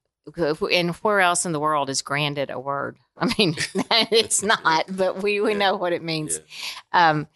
and 0.70 0.90
where 0.96 1.20
else 1.20 1.44
in 1.46 1.52
the 1.52 1.60
world 1.60 1.90
is 1.90 2.02
granded 2.02 2.50
a 2.50 2.58
word? 2.60 2.98
I 3.16 3.32
mean, 3.38 3.56
it's 4.10 4.42
not, 4.64 4.84
but 4.88 5.22
we 5.22 5.40
we 5.40 5.52
Yeah. 5.52 5.58
know 5.58 5.76
what 5.76 5.92
it 5.92 6.02
means. 6.02 6.38
Yeah. 6.92 7.10
Um, 7.10 7.26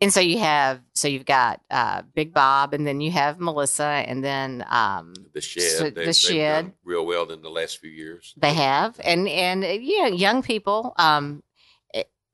and 0.00 0.12
so 0.12 0.18
you 0.18 0.38
have, 0.40 0.80
so 0.94 1.06
you've 1.06 1.24
got 1.26 1.60
uh, 1.70 2.02
Big 2.14 2.34
Bob, 2.34 2.74
and 2.74 2.84
then 2.84 3.00
you 3.00 3.12
have 3.12 3.38
Melissa, 3.38 3.84
and 3.84 4.24
then 4.24 4.64
um, 4.68 5.14
The 5.32 5.40
shed. 5.40 5.62
So 5.62 5.90
they, 5.90 6.06
the 6.06 6.12
shed. 6.12 6.72
real 6.84 7.06
well 7.06 7.30
in 7.30 7.40
the 7.40 7.50
last 7.50 7.78
few 7.78 7.90
years. 7.90 8.34
they 8.36 8.52
have, 8.54 8.98
and 9.04 9.28
and 9.28 9.62
uh, 9.62 9.68
you 9.68 10.02
know, 10.02 10.08
young 10.08 10.42
people, 10.42 10.92
um, 10.96 11.44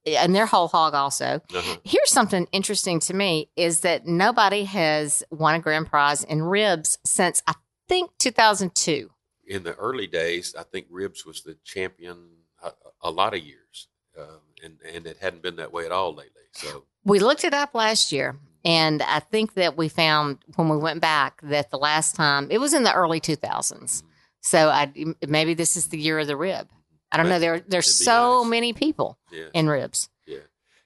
and 0.06 0.34
they're 0.34 0.46
whole 0.46 0.68
hog 0.68 0.94
also. 0.94 1.40
Uh-huh. 1.54 1.76
Here's 1.84 2.10
something 2.10 2.46
interesting 2.52 3.00
to 3.00 3.14
me 3.14 3.50
is 3.56 3.80
that 3.80 4.06
nobody 4.06 4.64
has 4.64 5.22
won 5.30 5.54
a 5.54 5.58
grand 5.60 5.86
prize 5.86 6.24
in 6.24 6.42
ribs 6.42 6.98
since 7.04 7.42
I 7.46 7.54
think 7.88 8.10
2002. 8.18 9.10
In 9.46 9.62
the 9.62 9.74
early 9.74 10.06
days, 10.06 10.54
I 10.58 10.62
think 10.62 10.86
ribs 10.90 11.24
was 11.24 11.42
the 11.42 11.56
champion 11.64 12.18
a, 12.62 12.70
a 13.02 13.10
lot 13.10 13.34
of 13.34 13.40
years, 13.40 13.88
um, 14.18 14.40
and 14.62 14.78
and 14.94 15.06
it 15.06 15.18
hadn't 15.20 15.42
been 15.42 15.56
that 15.56 15.72
way 15.72 15.86
at 15.86 15.92
all 15.92 16.14
lately. 16.14 16.42
So 16.52 16.84
We 17.04 17.18
looked 17.18 17.44
it 17.44 17.54
up 17.54 17.74
last 17.74 18.12
year, 18.12 18.36
and 18.64 19.02
I 19.02 19.20
think 19.20 19.54
that 19.54 19.76
we 19.76 19.88
found 19.88 20.38
when 20.56 20.68
we 20.68 20.76
went 20.76 21.00
back 21.00 21.40
that 21.42 21.70
the 21.70 21.78
last 21.78 22.14
time 22.14 22.48
it 22.50 22.58
was 22.58 22.74
in 22.74 22.82
the 22.82 22.92
early 22.92 23.20
2000s. 23.20 24.02
So 24.40 24.68
I 24.68 24.92
maybe 25.26 25.54
this 25.54 25.76
is 25.76 25.88
the 25.88 25.98
year 25.98 26.18
of 26.18 26.26
the 26.26 26.36
rib. 26.36 26.68
I 27.10 27.16
don't 27.16 27.28
know. 27.28 27.38
There 27.38 27.60
there's 27.60 27.94
so 27.94 28.42
nice. 28.42 28.50
many 28.50 28.72
people 28.72 29.18
yeah, 29.32 29.46
in 29.54 29.68
ribs 29.68 30.08
yeah. 30.26 30.38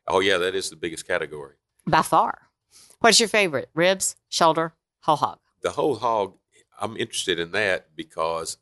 Oh 0.07 0.21
yeah, 0.21 0.38
that 0.38 0.55
is 0.55 0.71
the 0.71 0.76
biggest 0.76 1.07
category. 1.07 1.55
by 1.87 2.02
far. 2.02 2.49
What's 3.00 3.19
your 3.21 3.29
favorite? 3.29 3.69
Ribs, 3.75 4.14
shoulder, 4.29 4.75
whole 5.00 5.17
hog. 5.17 5.38
the 5.62 5.71
whole 5.71 5.97
hog 5.97 6.35
i'm 6.81 6.97
interested 6.97 7.38
in 7.38 7.52
that 7.52 7.88
because 7.97 8.57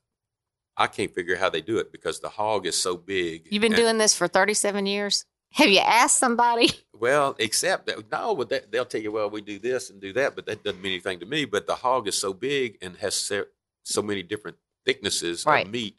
i 0.76 0.86
can't 0.86 1.14
figure 1.14 1.36
how 1.36 1.48
they 1.48 1.60
do 1.62 1.78
it 1.78 1.90
because 1.92 2.20
the 2.20 2.28
hog 2.28 2.66
is 2.66 2.76
so 2.80 2.96
big 2.96 3.46
You've 3.50 3.60
been 3.62 3.72
and- 3.72 3.80
doing 3.80 3.98
this 3.98 4.14
for 4.14 4.26
37 4.28 4.84
years. 4.86 5.24
Have 5.54 5.68
you 5.68 5.78
asked 5.80 6.18
somebody? 6.18 6.70
well 6.94 7.34
except 7.38 7.86
that 7.86 8.10
no 8.10 8.34
but 8.34 8.48
that, 8.50 8.70
they'll 8.72 8.84
tell 8.84 9.00
you 9.00 9.12
well 9.12 9.30
we 9.30 9.40
do 9.40 9.58
this 9.58 9.90
and 9.90 10.00
do 10.00 10.12
that 10.14 10.34
but 10.36 10.44
that 10.46 10.62
doesn't 10.64 10.80
mean 10.82 10.92
anything 10.92 11.18
to 11.20 11.26
me 11.26 11.44
but 11.44 11.66
the 11.66 11.74
hog 11.76 12.06
is 12.08 12.16
so 12.16 12.32
big 12.34 12.76
and 12.82 12.96
has 12.98 13.14
so, 13.14 13.44
so 13.82 14.00
many 14.02 14.22
different 14.22 14.56
thicknesses 14.84 15.44
Right. 15.46 15.66
of 15.66 15.72
meat 15.72 15.96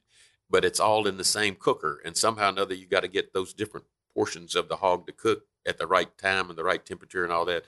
but 0.52 0.66
it's 0.66 0.80
all 0.80 1.08
in 1.08 1.18
the 1.18 1.24
same 1.24 1.56
cooker 1.56 2.02
and 2.06 2.16
somehow 2.18 2.48
or 2.48 2.50
another 2.50 2.76
you 2.76 2.86
got 2.86 3.00
to 3.02 3.08
get 3.08 3.34
those 3.34 3.54
different 3.54 3.86
portions 4.14 4.54
of 4.56 4.68
the 4.68 4.76
hog 4.76 5.08
to 5.08 5.14
cook 5.14 5.44
at 5.66 5.78
the 5.78 5.88
right 5.88 6.16
time 6.18 6.50
and 6.50 6.58
the 6.60 6.64
right 6.64 6.86
temperature 6.86 7.24
and 7.24 7.32
all 7.34 7.46
that 7.46 7.64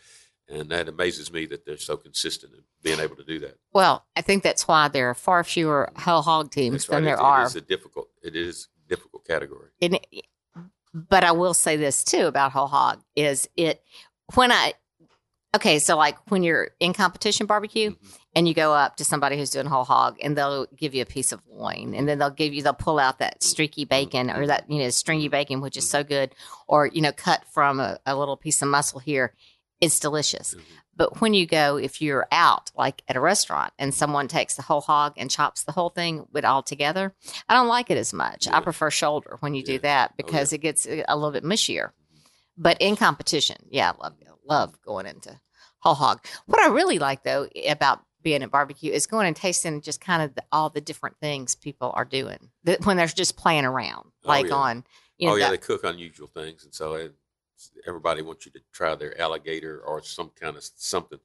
and 0.50 0.70
that 0.70 0.90
amazes 0.90 1.32
me 1.32 1.46
that 1.46 1.66
they're 1.66 1.78
so 1.78 1.96
consistent 1.96 2.54
in 2.54 2.60
being 2.84 3.00
able 3.00 3.16
to 3.16 3.24
do 3.24 3.40
that 3.40 3.58
Well, 3.72 4.06
I 4.16 4.22
think 4.22 4.44
that's 4.44 4.68
why 4.68 4.90
there 4.90 5.10
are 5.10 5.16
far 5.16 5.44
fewer 5.46 5.90
whole 5.96 6.22
hog 6.22 6.52
teams 6.52 6.74
That's 6.74 6.88
than 6.88 7.06
there 7.06 7.16
It- 7.16 7.20
are. 7.22 7.44
It 7.44 7.46
is 7.48 7.56
a 7.56 7.62
difficult. 7.62 8.10
It 8.22 8.36
is 8.36 8.68
a 8.86 8.90
difficult 8.90 9.26
category. 9.26 9.70
And 9.82 9.96
it- 10.12 10.26
but 10.94 11.24
I 11.24 11.32
will 11.32 11.54
say 11.54 11.78
this 11.78 12.04
too 12.04 12.28
about 12.28 12.52
whole 12.52 12.68
hog 12.68 13.02
is 13.16 13.48
it 13.56 13.84
when 14.36 14.52
I 14.52 14.74
okay, 15.56 15.80
so 15.80 15.96
like 15.96 16.18
when 16.30 16.44
you're 16.44 16.72
in 16.80 16.94
competition 16.94 17.46
barbecue 17.46 17.92
Mhm. 17.92 18.18
and 18.36 18.48
you 18.48 18.54
go 18.54 18.74
up 18.74 18.98
to 18.98 19.06
somebody 19.06 19.38
who's 19.38 19.52
doing 19.52 19.66
whole 19.68 19.84
hog 19.84 20.18
and 20.22 20.38
they'll 20.38 20.66
give 20.76 20.96
you 20.96 21.02
a 21.02 21.06
piece 21.06 21.32
of 21.32 21.42
loin 21.50 21.94
and 21.94 22.08
then 22.08 22.18
they'll 22.18 22.30
give 22.30 22.54
you 22.54 22.62
they'll 22.64 22.74
pull 22.74 23.00
out 23.00 23.20
that 23.20 23.40
mm-hmm. 23.40 23.50
streaky 23.50 23.86
bacon 23.86 24.30
or 24.30 24.48
that 24.48 24.70
you 24.70 24.80
know 24.80 24.90
stringy 24.90 25.26
mm-hmm. 25.26 25.32
bacon 25.32 25.62
which 25.62 25.78
is 25.78 25.86
mm-hmm. 25.86 25.92
so 25.92 26.04
good 26.04 26.34
or 26.68 26.88
you 26.88 27.02
know 27.02 27.12
cut 27.12 27.44
from 27.52 27.80
a, 27.80 28.00
a 28.06 28.16
little 28.16 28.38
piece 28.38 28.62
of 28.62 28.68
muscle 28.68 29.00
here 29.00 29.34
it's 29.82 30.00
delicious. 30.00 30.56
But 30.96 31.20
when 31.22 31.34
you 31.34 31.46
go 31.46 31.78
if 31.78 32.02
you're 32.02 32.28
out 32.32 32.72
like 32.76 33.02
at 33.08 33.16
a 33.16 33.20
restaurant 33.20 33.74
and 33.78 33.94
someone 33.94 34.28
takes 34.28 34.56
the 34.56 34.62
whole 34.62 34.82
hog 34.82 35.14
and 35.18 35.30
chops 35.30 35.64
the 35.64 35.72
whole 35.72 35.90
thing 35.90 36.26
with 36.32 36.46
all 36.46 36.64
together 36.64 37.14
i 37.50 37.54
don't 37.54 37.68
like 37.68 37.90
it 37.92 37.98
as 37.98 38.14
much. 38.14 38.48
I 38.48 38.62
prefer 38.62 38.90
shoulder 38.90 39.38
when 39.42 39.54
you 39.56 39.64
do 39.64 39.74
Yeah. 39.74 39.80
that 39.80 40.10
Oh, 40.12 40.14
because 40.18 40.54
it 40.54 40.60
gets 40.60 40.88
a 40.88 41.04
a 41.08 41.16
little 41.16 41.32
bit 41.32 41.44
mushier 41.44 41.92
but 42.58 42.78
in 42.80 42.96
competition. 42.96 43.58
Yeah 43.70 43.92
i 44.00 44.04
love 44.04 44.14
love 44.46 44.82
going 44.82 45.06
into 45.06 45.40
whole 45.80 45.94
hog. 45.96 46.26
What 46.46 46.62
i 46.62 46.68
really 46.68 47.00
like 47.00 47.24
though 47.24 47.48
about 47.68 48.02
being 48.22 48.42
at 48.44 48.52
barbecue 48.52 48.92
is 48.92 49.06
going 49.06 49.28
and 49.28 49.36
tasting 49.36 49.82
just 49.82 50.00
kind 50.00 50.22
of 50.22 50.34
the, 50.36 50.44
all 50.52 50.70
the 50.70 50.80
different 50.82 51.18
things 51.20 51.56
people 51.56 51.92
are 51.94 52.06
doing 52.06 52.50
that 52.64 52.86
when 52.86 52.96
they're 52.98 53.08
just 53.08 53.36
playing 53.38 53.66
around 53.66 54.06
Oh, 54.24 54.30
like 54.30 54.48
yeah. 54.48 54.54
on 54.56 54.84
you 55.18 55.28
know 55.28 55.34
oh 55.34 55.36
yeah, 55.38 55.46
that- 55.46 55.52
they 55.52 55.58
cook 55.66 55.84
unusual 55.84 56.28
things, 56.28 56.64
and 56.64 56.74
so 56.74 57.10
everybody 57.88 58.22
wants 58.22 58.46
you 58.46 58.52
to 58.54 58.60
try 58.74 58.96
their 58.96 59.20
alligator 59.20 59.80
or 59.82 60.02
some 60.04 60.32
kind 60.40 60.58
of 60.58 60.64
something, 60.76 61.20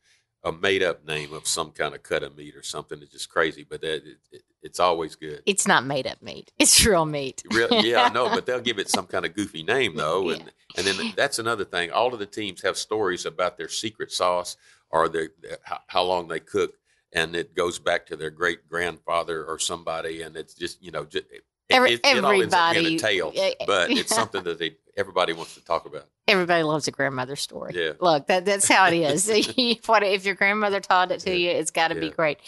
a 0.48 0.52
made 0.52 0.82
up 0.82 1.06
name 1.06 1.32
of 1.32 1.46
some 1.46 1.70
kind 1.70 1.94
of 1.94 2.02
cut 2.02 2.22
of 2.22 2.36
meat 2.36 2.56
or 2.56 2.62
something. 2.62 3.00
It's 3.02 3.12
just 3.12 3.28
crazy, 3.28 3.66
but 3.68 3.80
that 3.82 4.06
it, 4.06 4.18
it, 4.32 4.42
it's 4.62 4.80
always 4.80 5.14
good. 5.14 5.42
it's 5.46 5.66
not 5.68 5.84
made 5.84 6.06
up 6.06 6.20
meat 6.20 6.50
it's 6.58 6.84
real 6.84 7.04
meat 7.04 7.42
Real, 7.52 7.68
yeah, 7.84 8.02
I 8.02 8.08
know, 8.08 8.28
but 8.34 8.46
they'll 8.46 8.60
give 8.60 8.78
it 8.78 8.90
some 8.90 9.06
kind 9.06 9.24
of 9.24 9.34
goofy 9.34 9.62
name 9.62 9.94
though, 9.96 10.30
and 10.30 10.50
and 10.76 10.86
then 10.86 11.12
that's 11.16 11.38
another 11.38 11.64
thing. 11.64 11.90
All 11.90 12.12
of 12.12 12.18
the 12.18 12.26
teams 12.26 12.62
have 12.62 12.76
stories 12.76 13.24
about 13.26 13.56
their 13.56 13.68
secret 13.68 14.12
sauce 14.12 14.56
or 14.90 15.08
their, 15.08 15.28
how, 15.62 15.80
how 15.86 16.02
long 16.02 16.28
they 16.28 16.40
cook, 16.40 16.74
and 17.12 17.36
it 17.36 17.54
goes 17.54 17.78
back 17.78 18.06
to 18.06 18.16
their 18.16 18.30
great 18.30 18.68
grandfather 18.68 19.44
or 19.44 19.58
somebody, 19.58 20.22
and 20.22 20.36
it's 20.36 20.54
just 20.54 20.82
you 20.82 20.90
know 20.90 21.04
just. 21.04 21.26
Every- 21.70 21.92
it, 21.92 22.00
it 22.02 22.24
all 22.24 22.40
ends 22.40 22.54
up 22.54 22.72
being 22.72 22.96
a 22.96 22.98
tale, 22.98 23.30
but 23.66 23.90
it's 23.90 24.14
something 24.20 24.42
that 24.44 24.58
they 24.58 24.76
everybody 24.98 25.32
wants 25.32 25.54
to 25.54 25.64
talk 25.64 25.86
about. 25.86 26.04
Everybody 26.26 26.64
loves 26.64 26.88
a 26.88 26.90
grandmother 26.90 27.36
story. 27.36 27.72
Yeah. 27.74 27.92
Look, 28.00 28.26
that, 28.26 28.44
that's 28.44 28.68
how 28.68 28.88
it 28.88 28.94
is. 28.94 29.28
if 29.32 30.24
your 30.26 30.34
grandmother 30.34 30.80
taught 30.80 31.12
it 31.12 31.20
to 31.20 31.30
Yeah. 31.30 31.52
you? 31.52 31.58
It's 31.58 31.70
got 31.70 31.88
to 31.88 31.94
be 31.94 32.10
great. 32.10 32.38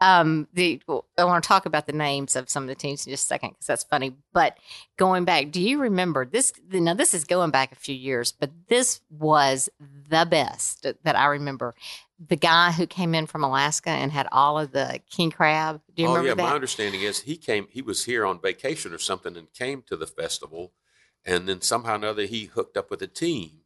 Um, 0.00 0.48
the 0.54 0.80
I 1.18 1.24
want 1.24 1.44
to 1.44 1.48
talk 1.48 1.66
about 1.66 1.86
the 1.86 1.92
names 1.92 2.34
of 2.34 2.48
some 2.48 2.62
of 2.64 2.68
the 2.68 2.74
teams 2.74 3.06
in 3.06 3.10
just 3.12 3.24
a 3.24 3.26
second 3.26 3.50
because 3.50 3.66
that's 3.66 3.84
funny. 3.84 4.16
But 4.32 4.56
going 4.96 5.24
back, 5.24 5.50
do 5.50 5.60
you 5.60 5.78
remember 5.80 6.24
this? 6.24 6.52
Now 6.72 6.94
this 6.94 7.12
is 7.12 7.24
going 7.24 7.50
back 7.50 7.72
a 7.72 7.76
few 7.76 7.94
years, 7.94 8.32
but 8.32 8.50
this 8.68 9.00
was 9.10 9.68
the 10.08 10.26
best 10.28 10.86
that 11.04 11.16
I 11.16 11.26
remember. 11.26 11.74
The 12.26 12.36
guy 12.36 12.72
who 12.72 12.86
came 12.86 13.14
in 13.14 13.26
from 13.26 13.44
Alaska 13.44 13.90
and 13.90 14.10
had 14.10 14.26
all 14.32 14.58
of 14.58 14.72
the 14.72 15.00
king 15.10 15.30
crab. 15.30 15.80
Do 15.94 16.02
you 16.02 16.08
oh 16.08 16.14
remember 16.16 16.42
yeah, 16.42 16.48
my 16.48 16.54
understanding 16.54 17.02
is 17.02 17.20
he 17.20 17.36
came. 17.36 17.68
He 17.70 17.82
was 17.82 18.06
here 18.06 18.24
on 18.26 18.40
vacation 18.40 18.92
or 18.92 18.98
something 18.98 19.36
and 19.36 19.52
came 19.52 19.82
to 19.82 19.96
the 19.96 20.06
festival, 20.06 20.72
and 21.24 21.48
then 21.48 21.60
somehow 21.60 21.92
or 21.92 21.96
another 21.96 22.24
he 22.24 22.44
hooked 22.46 22.76
up 22.76 22.90
with 22.90 23.02
a 23.02 23.06
team, 23.06 23.60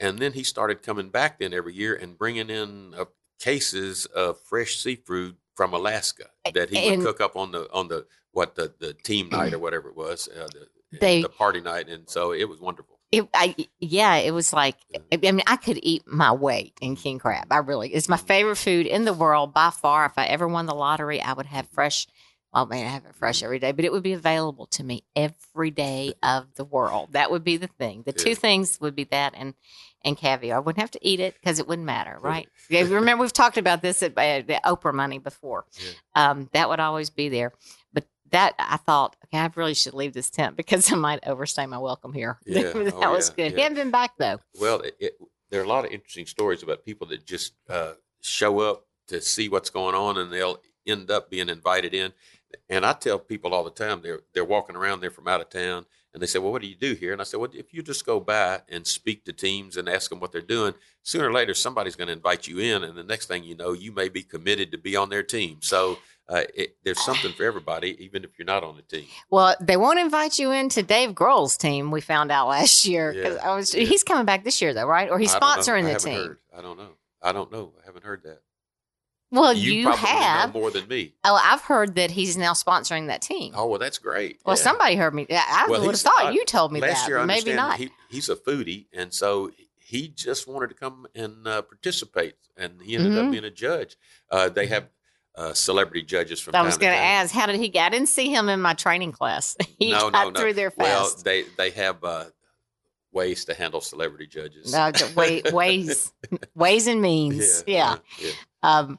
and 0.00 0.18
then 0.18 0.32
he 0.32 0.42
started 0.42 0.82
coming 0.82 1.08
back 1.10 1.38
then 1.38 1.52
every 1.54 1.74
year 1.74 1.94
and 1.94 2.18
bringing 2.18 2.50
in 2.50 2.94
uh, 2.94 3.04
cases 3.38 4.06
of 4.06 4.38
fresh 4.40 4.76
seafood 4.76 5.36
from 5.54 5.72
Alaska 5.74 6.26
that 6.54 6.70
he 6.70 6.84
would 6.84 6.94
And- 6.94 7.02
cook 7.02 7.20
up 7.20 7.36
on 7.36 7.52
the 7.52 7.70
on 7.72 7.88
the 7.88 8.06
what 8.32 8.54
the 8.54 8.72
the 8.78 8.94
team 8.94 9.28
night 9.28 9.52
or 9.52 9.58
whatever 9.58 9.88
it 9.90 9.96
was, 9.96 10.28
uh, 10.28 10.48
the, 10.52 10.98
They- 10.98 11.22
the 11.22 11.28
party 11.28 11.60
night, 11.60 11.88
and 11.88 12.08
so 12.08 12.32
it 12.32 12.48
was 12.48 12.60
wonderful. 12.60 12.98
It, 13.10 13.28
I, 13.34 13.54
yeah, 13.78 14.14
it 14.14 14.30
was 14.30 14.54
like, 14.54 14.76
I 15.12 15.18
mean, 15.18 15.42
I 15.46 15.56
could 15.56 15.78
eat 15.82 16.06
my 16.06 16.32
weight 16.32 16.72
in 16.80 16.96
king 16.96 17.18
crab. 17.18 17.46
I 17.50 17.58
really, 17.58 17.92
it's 17.92 18.08
my 18.08 18.16
favorite 18.16 18.56
food 18.56 18.86
in 18.86 19.04
the 19.04 19.12
world 19.12 19.52
by 19.52 19.68
far. 19.68 20.06
If 20.06 20.12
I 20.16 20.24
ever 20.24 20.48
won 20.48 20.64
the 20.64 20.74
lottery, 20.74 21.20
I 21.20 21.34
would 21.34 21.44
have 21.44 21.68
fresh. 21.68 22.06
Well, 22.52 22.66
man, 22.66 22.86
I 22.86 22.90
have 22.90 23.04
it 23.06 23.14
fresh 23.14 23.42
every 23.42 23.58
day, 23.58 23.72
but 23.72 23.84
it 23.84 23.92
would 23.92 24.02
be 24.02 24.12
available 24.12 24.66
to 24.66 24.84
me 24.84 25.04
every 25.16 25.70
day 25.70 26.14
of 26.22 26.54
the 26.54 26.64
world. 26.64 27.12
That 27.12 27.30
would 27.30 27.44
be 27.44 27.56
the 27.56 27.66
thing. 27.66 28.02
The 28.04 28.12
two 28.12 28.34
things 28.34 28.78
would 28.80 28.94
be 28.94 29.04
that 29.04 29.34
and 29.36 29.54
and 30.04 30.16
caviar. 30.16 30.56
I 30.56 30.60
wouldn't 30.60 30.80
have 30.80 30.90
to 30.92 30.98
eat 31.06 31.20
it 31.20 31.34
because 31.34 31.60
it 31.60 31.68
wouldn't 31.68 31.86
matter, 31.86 32.18
right? 32.20 32.48
Yeah, 32.68 32.82
remember 32.82 33.22
we've 33.22 33.32
talked 33.32 33.56
about 33.56 33.82
this 33.82 34.02
at 34.02 34.10
uh, 34.18 34.42
the 34.44 34.60
Oprah 34.64 34.92
money 34.92 35.18
before. 35.18 35.64
Um, 36.16 36.50
that 36.52 36.68
would 36.68 36.80
always 36.80 37.08
be 37.10 37.28
there. 37.28 37.52
But 37.92 38.06
that 38.30 38.54
I 38.58 38.78
thought, 38.78 39.14
okay, 39.26 39.38
I 39.38 39.50
really 39.54 39.74
should 39.74 39.94
leave 39.94 40.12
this 40.12 40.28
tent 40.28 40.56
because 40.56 40.90
I 40.92 40.96
might 40.96 41.26
overstay 41.26 41.66
my 41.66 41.78
welcome 41.78 42.12
here. 42.12 42.38
Yeah. 42.46 42.62
that 42.72 42.94
Oh, 42.96 43.12
was 43.12 43.28
yeah, 43.30 43.34
good. 43.36 43.52
yeah. 43.52 43.56
He 43.56 43.62
hasn't 43.62 43.76
been 43.76 43.90
back 43.92 44.12
though. 44.18 44.40
Well, 44.60 44.80
it, 44.80 44.96
it, 44.98 45.12
there 45.50 45.60
are 45.60 45.64
a 45.64 45.68
lot 45.68 45.84
of 45.84 45.92
interesting 45.92 46.26
stories 46.26 46.62
about 46.64 46.84
people 46.84 47.06
that 47.08 47.24
just 47.24 47.52
uh, 47.70 47.92
show 48.20 48.58
up 48.60 48.86
to 49.08 49.20
see 49.20 49.48
what's 49.48 49.70
going 49.70 49.94
on, 49.94 50.18
and 50.18 50.32
they'll 50.32 50.58
end 50.86 51.10
up 51.12 51.30
being 51.30 51.48
invited 51.48 51.94
in. 51.94 52.12
And 52.68 52.84
I 52.86 52.92
tell 52.92 53.18
people 53.18 53.54
all 53.54 53.64
the 53.64 53.70
time 53.70 54.00
they're 54.02 54.20
they're 54.34 54.44
walking 54.44 54.76
around, 54.76 55.00
they're 55.00 55.10
from 55.10 55.28
out 55.28 55.40
of 55.40 55.48
town, 55.50 55.86
And 56.14 56.22
they 56.22 56.26
say, 56.26 56.38
"Well, 56.38 56.52
what 56.52 56.60
do 56.62 56.68
you 56.68 56.74
do 56.76 56.92
here?" 56.94 57.12
And 57.12 57.20
I 57.22 57.24
said, 57.24 57.40
"Well, 57.40 57.50
if 57.54 57.72
you 57.72 57.82
just 57.82 58.04
go 58.04 58.20
by 58.20 58.60
and 58.68 58.86
speak 58.86 59.24
to 59.24 59.32
teams 59.32 59.76
and 59.78 59.88
ask 59.88 60.10
them 60.10 60.20
what 60.20 60.30
they're 60.32 60.42
doing, 60.42 60.74
sooner 61.02 61.28
or 61.28 61.32
later 61.32 61.54
somebody's 61.54 61.96
going 61.96 62.08
to 62.08 62.12
invite 62.12 62.46
you 62.46 62.58
in, 62.58 62.84
and 62.84 62.96
the 62.96 63.02
next 63.02 63.26
thing 63.26 63.44
you 63.44 63.54
know, 63.56 63.72
you 63.72 63.92
may 63.92 64.08
be 64.10 64.22
committed 64.22 64.70
to 64.72 64.78
be 64.78 64.94
on 64.96 65.08
their 65.08 65.22
team." 65.22 65.58
So 65.62 65.98
uh, 66.28 66.42
it, 66.54 66.76
there's 66.84 67.00
something 67.02 67.32
for 67.32 67.44
everybody, 67.44 67.96
even 68.04 68.24
if 68.24 68.38
you're 68.38 68.46
not 68.46 68.62
on 68.62 68.76
the 68.76 68.82
team. 68.82 69.06
Well, 69.30 69.56
they 69.60 69.76
won't 69.78 69.98
invite 69.98 70.38
you 70.38 70.50
into 70.50 70.82
Dave 70.82 71.10
Grohl's 71.14 71.56
team. 71.56 71.90
We 71.90 72.00
found 72.02 72.30
out 72.30 72.46
last 72.48 72.84
year. 72.84 73.12
'Cause 73.14 73.36
Yeah, 73.36 73.50
I 73.50 73.56
was. 73.56 73.74
yeah. 73.74 73.84
He's 73.84 74.04
coming 74.04 74.24
back 74.26 74.44
this 74.44 74.60
year, 74.60 74.74
though, 74.74 74.86
right? 74.86 75.10
Or 75.10 75.18
he's 75.18 75.34
I 75.34 75.38
don't 75.38 75.56
know. 75.56 75.62
sponsoring 75.62 75.92
the 75.92 75.98
team. 75.98 76.26
Heard. 76.28 76.38
I 76.56 76.60
don't 76.60 76.76
know. 76.76 76.90
I 77.22 77.32
don't 77.32 77.50
know. 77.50 77.72
I 77.82 77.86
haven't 77.86 78.04
heard 78.04 78.22
that. 78.24 78.40
Well, 79.32 79.54
you, 79.54 79.72
you, 79.72 79.84
probably 79.84 80.08
have. 80.08 80.52
more 80.54 80.70
than 80.70 80.86
me. 80.88 81.14
Oh, 81.24 81.40
I've 81.42 81.62
heard 81.62 81.94
that 81.96 82.10
he's 82.10 82.36
now 82.36 82.52
sponsoring 82.52 83.06
that 83.08 83.22
team. 83.22 83.54
Oh 83.56 83.66
well, 83.66 83.78
that's 83.78 83.98
great. 83.98 84.38
well, 84.44 84.56
Yeah. 84.56 84.62
somebody 84.62 84.94
heard 84.94 85.14
me. 85.14 85.26
Yeah, 85.28 85.42
I 85.48 85.66
Well, 85.68 85.80
would 85.80 85.92
have 85.92 86.00
thought 86.00 86.26
I- 86.26 86.30
you 86.32 86.44
told 86.44 86.70
me 86.70 86.80
last 86.80 87.02
that. 87.04 87.08
year, 87.08 87.18
I 87.18 87.24
maybe 87.24 87.54
not. 87.54 87.78
He, 87.78 87.88
he's 88.10 88.28
a 88.28 88.36
foodie, 88.36 88.86
and 88.92 89.12
so 89.12 89.50
he 89.78 90.08
just 90.08 90.46
wanted 90.46 90.68
to 90.68 90.74
come 90.74 91.06
and 91.14 91.48
uh, 91.48 91.62
participate, 91.62 92.34
and 92.58 92.80
he 92.82 92.94
ended 92.94 93.12
Mhm. 93.12 93.24
up 93.26 93.30
being 93.32 93.44
a 93.44 93.50
judge. 93.50 93.96
Uh, 94.30 94.48
they 94.50 94.66
have 94.66 94.88
uh, 95.34 95.54
celebrity 95.54 96.02
judges 96.02 96.38
from. 96.38 96.54
I 96.54 96.60
was 96.60 96.76
going 96.76 96.92
to 96.92 96.98
ask, 96.98 97.34
how 97.34 97.46
did 97.46 97.56
he 97.56 97.70
get? 97.70 97.86
I 97.86 97.88
didn't 97.88 98.10
see 98.10 98.28
him 98.30 98.50
in 98.50 98.60
my 98.60 98.74
training 98.74 99.12
class. 99.12 99.56
he 99.78 99.92
no, 99.92 100.10
got 100.10 100.24
no, 100.24 100.30
no. 100.30 100.40
through 100.40 100.52
there 100.52 100.70
fast. 100.70 101.16
Well, 101.16 101.22
they 101.24 101.44
they 101.56 101.70
have 101.70 102.04
uh, 102.04 102.24
ways 103.12 103.46
to 103.46 103.54
handle 103.54 103.80
celebrity 103.80 104.26
judges. 104.26 104.72
No, 104.72 104.92
way, 105.16 105.40
ways, 105.52 106.12
ways 106.54 106.86
and 106.86 107.00
means. 107.00 107.64
Yeah. 107.66 107.92
uh, 107.92 107.96
yeah. 108.18 108.30
Um, 108.62 108.98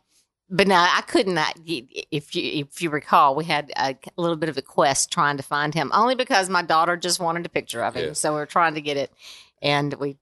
but 0.54 0.68
no, 0.68 0.76
I 0.76 1.02
couldn't. 1.08 1.38
If 1.66 2.36
you 2.36 2.66
if 2.68 2.82
you 2.82 2.92
recall, 2.92 3.36
we 3.36 3.44
had 3.44 3.72
a 3.76 3.96
little 4.18 4.38
bit 4.38 4.50
of 4.50 4.58
a 4.58 4.62
quest 4.62 5.12
trying 5.12 5.38
to 5.38 5.44
find 5.44 5.74
him, 5.74 5.92
only 5.94 6.14
because 6.14 6.48
my 6.48 6.62
daughter 6.62 6.96
just 6.96 7.20
wanted 7.20 7.44
a 7.46 7.50
picture 7.50 7.84
of 7.84 7.96
him. 7.96 8.08
Yeah. 8.10 8.14
So 8.14 8.36
we 8.36 8.42
are 8.42 8.46
trying 8.46 8.76
to 8.76 8.82
get 8.82 8.96
it, 8.96 9.12
and 9.64 9.96
we 9.96 10.18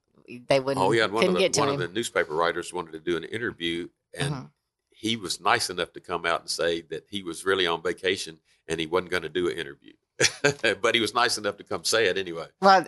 they 0.48 0.58
wouldn't. 0.58 0.84
Oh 0.84 0.92
yeah, 0.92 1.06
one 1.06 1.28
of 1.28 1.36
get 1.36 1.52
the 1.52 1.56
to 1.56 1.60
one 1.60 1.68
of 1.68 1.78
the 1.78 1.88
newspaper 1.88 2.34
writers 2.34 2.72
wanted 2.72 2.92
to 2.92 2.98
do 3.00 3.18
an 3.18 3.24
interview, 3.24 3.88
and 4.18 4.34
Mhm. 4.34 4.50
he 4.90 5.16
was 5.16 5.38
nice 5.38 5.68
enough 5.68 5.92
to 5.92 6.00
come 6.00 6.24
out 6.24 6.40
and 6.40 6.48
say 6.50 6.80
that 6.80 7.06
he 7.10 7.22
was 7.22 7.44
really 7.44 7.66
on 7.66 7.82
vacation 7.82 8.40
and 8.66 8.80
he 8.80 8.86
wasn't 8.86 9.10
going 9.10 9.24
to 9.24 9.28
do 9.28 9.48
an 9.50 9.58
interview, 9.58 9.92
but 10.82 10.94
he 10.94 11.00
was 11.00 11.14
nice 11.14 11.38
enough 11.38 11.56
to 11.58 11.64
come 11.64 11.84
say 11.84 12.06
it 12.06 12.16
anyway. 12.18 12.46
Well, 12.60 12.84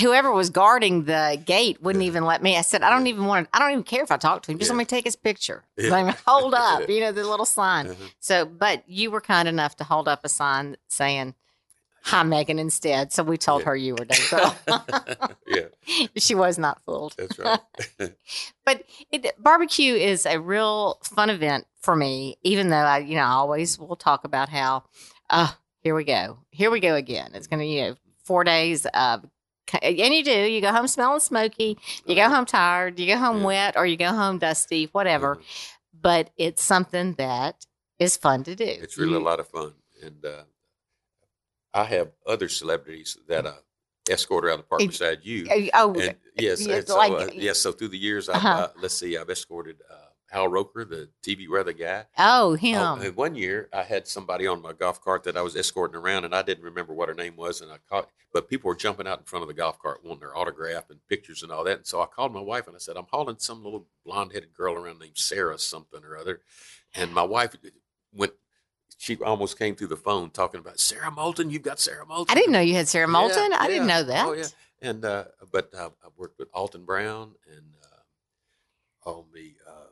whoever 0.00 0.32
was 0.32 0.50
guarding 0.50 1.04
the 1.04 1.40
gate 1.44 1.82
wouldn't 1.82 2.04
even 2.04 2.24
let 2.24 2.42
me. 2.42 2.56
I 2.56 2.62
said, 2.62 2.82
I 2.82 2.90
don't 2.90 3.06
even 3.06 3.24
want. 3.26 3.50
to 3.52 3.56
I 3.56 3.60
don't 3.60 3.70
even 3.72 3.82
care 3.84 4.02
if 4.02 4.10
I 4.10 4.16
talk 4.16 4.42
to 4.42 4.52
him. 4.52 4.58
Just 4.58 4.70
Yeah. 4.70 4.74
let 4.76 4.78
me 4.78 4.84
take 4.84 5.04
his 5.04 5.16
picture. 5.16 5.64
Yeah. 5.76 5.90
Let 5.90 6.06
me 6.06 6.12
hold 6.26 6.54
up. 6.56 6.88
You 6.88 7.00
know 7.00 7.12
the 7.12 7.24
little 7.24 7.46
sign. 7.46 7.88
Uh-huh. 7.88 8.04
So, 8.20 8.44
but 8.46 8.82
you 8.88 9.10
were 9.10 9.20
kind 9.20 9.48
enough 9.48 9.76
to 9.76 9.84
hold 9.84 10.08
up 10.08 10.20
a 10.24 10.28
sign 10.28 10.76
saying. 10.88 11.34
Hi, 12.08 12.22
Megan. 12.22 12.58
Instead, 12.58 13.14
so 13.14 13.22
we 13.22 13.38
told 13.38 13.62
Yeah. 13.62 13.66
her 13.68 13.76
you 13.76 13.94
were 13.94 14.04
Dave 14.04 14.18
Grohl. 14.28 15.34
yeah, 15.46 15.62
she 16.18 16.34
was 16.34 16.58
not 16.58 16.82
fooled. 16.84 17.14
that's 17.16 17.38
right. 17.38 17.60
But 18.66 18.82
it, 19.10 19.32
barbecue 19.42 19.94
is 19.94 20.26
a 20.26 20.38
real 20.38 20.98
fun 21.02 21.30
event 21.30 21.66
for 21.80 21.96
me, 21.96 22.36
even 22.42 22.68
though 22.68 22.76
I, 22.76 22.98
you 22.98 23.14
know, 23.14 23.22
I 23.22 23.28
always 23.30 23.78
will 23.78 23.96
talk 23.96 24.24
about 24.24 24.50
how, 24.50 24.84
uh, 25.30 25.52
here 25.84 25.94
we 25.94 26.02
go. 26.04 26.38
Here 26.50 26.70
we 26.70 26.80
go 26.80 26.94
again. 26.94 27.30
It's 27.34 27.46
going 27.46 27.60
to, 27.60 27.66
you 27.66 27.82
know, 27.82 27.96
four 28.24 28.42
days 28.42 28.86
of, 28.86 29.24
and 29.82 29.98
you 29.98 30.24
do, 30.24 30.32
you 30.32 30.60
go 30.62 30.72
home 30.72 30.88
smelling 30.88 31.20
smoky, 31.20 31.78
you 32.06 32.16
go 32.16 32.28
home 32.30 32.46
tired, 32.46 32.98
you 32.98 33.06
go 33.06 33.18
home 33.18 33.40
Yeah. 33.40 33.44
wet, 33.44 33.76
or 33.76 33.86
you 33.86 33.96
go 33.98 34.08
home 34.08 34.38
dusty, 34.38 34.86
whatever. 34.92 35.38
But 35.98 36.30
it's 36.38 36.62
something 36.62 37.12
that 37.14 37.66
is 37.98 38.16
fun 38.16 38.44
to 38.44 38.56
do. 38.56 38.64
It's 38.64 38.96
really 38.96 39.12
You- 39.12 39.18
a 39.18 39.20
lot 39.28 39.40
of 39.40 39.48
fun, 39.48 39.74
and 40.02 40.24
uh, 40.24 40.44
I 41.74 41.84
have 41.84 42.12
other 42.26 42.48
celebrities 42.48 43.18
that 43.28 43.46
I 43.46 43.54
escort 44.08 44.44
around 44.46 44.58
the 44.58 44.64
park 44.64 44.80
It- 44.82 44.88
beside 44.88 45.18
you. 45.22 45.46
Oh, 45.74 45.92
And 45.94 46.16
yes, 46.36 46.66
Yeah, 46.66 46.76
and 46.76 46.88
so, 46.88 46.96
like- 46.96 47.12
uh, 47.12 47.28
yes. 47.34 47.58
So 47.60 47.72
through 47.72 47.88
the 47.88 47.98
years, 47.98 48.28
I've, 48.30 48.36
Uh-huh. 48.36 48.48
uh, 48.48 48.68
let's 48.80 48.94
see, 48.94 49.18
I've 49.18 49.28
escorted 49.30 49.76
uh, 49.90 50.03
Al 50.34 50.48
Roker, 50.48 50.84
the 50.84 51.08
TV 51.22 51.48
weather 51.48 51.72
guy. 51.72 52.04
oh, 52.18 52.54
him. 52.54 52.76
Oh, 52.80 52.94
and 52.96 53.16
one 53.16 53.34
year, 53.36 53.68
I 53.72 53.82
had 53.82 54.08
somebody 54.08 54.46
on 54.46 54.60
my 54.60 54.72
golf 54.72 55.00
cart 55.00 55.22
that 55.24 55.36
I 55.36 55.42
was 55.42 55.56
escorting 55.56 55.96
around, 55.96 56.24
and 56.24 56.34
I 56.34 56.42
didn't 56.42 56.64
remember 56.64 56.92
what 56.92 57.08
her 57.08 57.14
name 57.14 57.36
was, 57.36 57.60
and 57.60 57.70
I 57.70 57.76
caught. 57.88 58.10
But 58.32 58.48
people 58.48 58.66
were 58.68 58.74
jumping 58.74 59.06
out 59.06 59.20
in 59.20 59.24
front 59.24 59.44
of 59.44 59.48
the 59.48 59.54
golf 59.54 59.78
cart 59.78 60.04
wanting 60.04 60.20
their 60.20 60.36
autograph 60.36 60.90
and 60.90 60.98
pictures 61.08 61.44
and 61.44 61.52
all 61.52 61.62
that. 61.64 61.76
And 61.78 61.86
so 61.86 62.02
I 62.02 62.06
called 62.06 62.34
my 62.34 62.40
wife 62.40 62.66
and 62.66 62.74
I 62.74 62.80
said, 62.80 62.96
"I'm 62.96 63.06
hauling 63.10 63.36
some 63.38 63.62
little 63.62 63.86
blonde-headed 64.04 64.52
girl 64.52 64.74
around 64.74 64.98
named 64.98 65.16
Sarah 65.16 65.56
something 65.58 66.02
or 66.02 66.16
other," 66.16 66.40
and 66.94 67.14
my 67.14 67.22
wife 67.22 67.54
went. 68.12 68.32
She 68.98 69.16
almost 69.18 69.58
came 69.58 69.76
through 69.76 69.88
the 69.88 69.96
phone 69.96 70.30
talking 70.30 70.60
about 70.60 70.80
Sara 70.80 71.10
Moulton. 71.10 71.50
You've 71.50 71.62
got 71.62 71.78
Sara 71.78 72.06
Moulton. 72.06 72.30
I 72.30 72.34
didn't 72.34 72.52
know 72.52 72.60
you 72.60 72.74
had 72.74 72.88
Sarah 72.88 73.06
Yeah, 73.06 73.12
Moulton. 73.12 73.52
I 73.52 73.68
didn't 73.68 73.86
know 73.86 74.02
that. 74.02 74.26
Oh 74.26 74.32
yeah, 74.32 74.46
and 74.82 75.04
uh, 75.04 75.24
but 75.52 75.72
uh, 75.72 75.90
I've 76.04 76.16
worked 76.16 76.38
with 76.38 76.48
Alton 76.52 76.84
Brown 76.84 77.34
and 77.48 77.74
uh, 77.84 79.10
oh 79.10 79.26
me, 79.32 79.54
uh, 79.68 79.83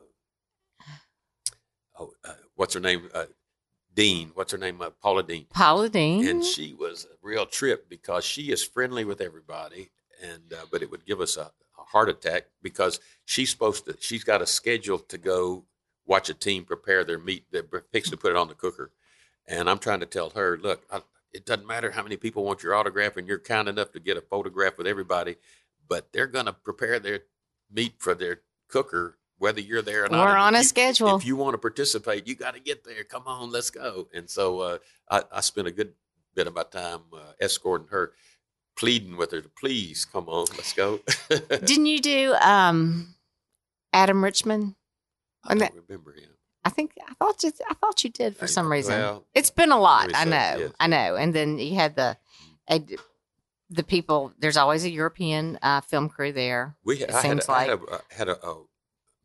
uh, 2.23 2.33
what's 2.55 2.73
her 2.73 2.79
name? 2.79 3.09
Uh, 3.13 3.25
Deen. 3.93 4.31
What's 4.33 4.51
her 4.51 4.57
name? 4.57 4.81
Uh, 4.81 4.89
Paula 4.89 5.23
Deen. 5.23 5.45
Paula 5.53 5.89
Deen. 5.89 6.27
And 6.27 6.43
she 6.43 6.73
was 6.73 7.05
a 7.05 7.15
real 7.21 7.45
trip 7.45 7.89
because 7.89 8.25
she 8.25 8.51
is 8.51 8.63
friendly 8.63 9.05
with 9.05 9.21
everybody, 9.21 9.91
and 10.21 10.53
uh, 10.53 10.65
but 10.71 10.81
it 10.81 10.89
would 10.89 11.05
give 11.05 11.21
us 11.21 11.37
a, 11.37 11.51
a 11.77 11.83
heart 11.91 12.09
attack 12.09 12.45
because 12.61 12.99
she's 13.25 13.49
supposed 13.49 13.85
to. 13.85 13.95
She's 13.99 14.23
got 14.23 14.41
a 14.41 14.47
schedule 14.47 14.99
to 14.99 15.17
go 15.17 15.65
watch 16.05 16.29
a 16.29 16.33
team 16.33 16.65
prepare 16.65 17.03
their 17.03 17.19
meat. 17.19 17.45
They're 17.51 17.63
fixing 17.91 18.11
to 18.11 18.17
put 18.17 18.31
it 18.31 18.37
on 18.37 18.47
the 18.47 18.55
cooker, 18.55 18.91
and 19.47 19.69
I'm 19.69 19.79
trying 19.79 19.99
to 19.99 20.05
tell 20.05 20.31
her, 20.31 20.57
look, 20.57 20.83
I, 20.91 21.01
it 21.33 21.45
doesn't 21.45 21.67
matter 21.67 21.91
how 21.91 22.03
many 22.03 22.17
people 22.17 22.43
want 22.43 22.63
your 22.63 22.75
autograph, 22.75 23.17
and 23.17 23.27
you're 23.27 23.39
kind 23.39 23.67
enough 23.67 23.91
to 23.91 23.99
get 23.99 24.17
a 24.17 24.21
photograph 24.21 24.77
with 24.77 24.87
everybody, 24.87 25.35
but 25.87 26.11
they're 26.13 26.27
going 26.27 26.45
to 26.45 26.53
prepare 26.53 26.99
their 26.99 27.21
meat 27.71 27.95
for 27.97 28.13
their 28.13 28.41
cooker. 28.67 29.17
Whether 29.43 29.59
you're 29.59 29.81
there 29.81 30.05
or 30.05 30.09
not, 30.09 30.25
We're 30.25 30.37
on 30.37 30.53
if 30.55 30.59
a 30.59 30.63
you- 30.63 30.67
schedule. 30.69 31.15
If 31.17 31.25
you 31.25 31.35
want 31.35 31.53
to 31.53 31.57
participate, 31.57 32.27
you 32.27 32.35
got 32.35 32.53
to 32.55 32.61
get 32.61 32.85
there. 32.85 33.03
Come 33.03 33.23
on, 33.27 33.51
let's 33.51 33.69
go. 33.69 34.07
And 34.13 34.29
so 34.29 34.59
uh, 34.61 34.77
I, 35.11 35.23
I 35.33 35.41
spent 35.41 35.67
a 35.67 35.71
good 35.71 35.93
bit 36.33 36.47
of 36.47 36.53
my 36.55 36.63
time 36.63 37.01
uh, 37.13 37.33
escorting 37.41 37.87
her, 37.89 38.13
pleading 38.77 39.17
with 39.17 39.31
her 39.31 39.41
to 39.41 39.49
please 39.49 40.05
come 40.05 40.29
on, 40.29 40.45
let's 40.55 40.71
go. 40.71 41.01
Didn't 41.49 41.87
you 41.87 41.99
do 41.99 42.33
um, 42.35 43.15
Adam 43.91 44.23
Richman? 44.23 44.75
I 45.45 45.55
don't 45.55 45.73
remember 45.89 46.13
him. 46.13 46.29
I 46.63 46.69
think 46.69 46.93
I 47.05 47.13
thought 47.15 47.43
you. 47.43 47.51
I 47.69 47.73
thought 47.73 48.01
you 48.05 48.09
did 48.11 48.37
for 48.37 48.45
I- 48.45 48.47
some 48.47 48.71
reason. 48.71 48.93
well, 48.97 49.25
it's 49.35 49.49
been 49.51 49.73
a 49.73 49.77
lot. 49.79 50.11
I 50.15 50.23
know. 50.23 50.31
yes. 50.57 50.71
I 50.79 50.87
know. 50.87 51.17
And 51.17 51.33
then 51.35 51.59
you 51.59 51.75
had 51.75 51.97
the 51.97 52.15
a, 52.69 52.81
the 53.69 53.83
people. 53.83 54.31
There's 54.39 54.55
always 54.55 54.85
a 54.85 54.89
European 54.89 55.59
uh, 55.61 55.81
film 55.81 56.07
crew 56.07 56.31
there. 56.31 56.77
We 56.85 56.99
had, 56.99 57.09
It 57.09 57.13
had, 57.13 57.21
seems 57.21 57.49
a, 57.49 57.51
I 57.51 57.55
like- 57.67 57.69
had, 57.69 57.79
a, 57.89 58.01
had 58.15 58.29
a, 58.29 58.47
a 58.47 58.61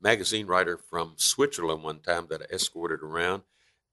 magazine 0.00 0.46
writer 0.46 0.76
from 0.76 1.14
Switzerland 1.16 1.82
one 1.82 2.00
time 2.00 2.26
that 2.30 2.42
I 2.42 2.54
escorted 2.54 3.02
around, 3.02 3.42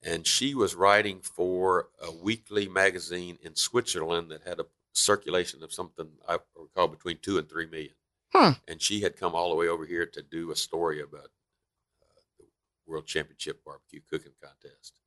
and 0.04 0.26
she 0.28 0.54
was 0.54 0.76
writing 0.76 1.22
for 1.22 1.88
a 2.02 2.12
weekly 2.12 2.68
magazine 2.68 3.38
in 3.42 3.56
Switzerland 3.56 4.32
that 4.32 4.44
had 4.44 4.60
a 4.60 4.66
circulation 4.94 5.64
of 5.64 5.74
something 5.74 6.08
I 6.28 6.38
recall 6.56 6.88
between 6.88 7.18
two 7.22 7.38
and 7.38 7.50
three 7.50 7.66
million. 7.66 7.94
Hmm. 8.34 8.52
And 8.68 8.82
she 8.82 9.02
had 9.02 9.18
come 9.18 9.34
all 9.34 9.50
the 9.50 9.56
way 9.56 9.68
over 9.68 9.86
here 9.86 10.06
to 10.06 10.22
do 10.22 10.52
a 10.52 10.56
story 10.56 11.02
about 11.02 11.30
uh, 12.02 12.22
the 12.38 12.46
World 12.86 13.06
Championship 13.06 13.64
Barbecue 13.64 14.02
Cooking 14.10 14.34
Contest. 14.42 15.00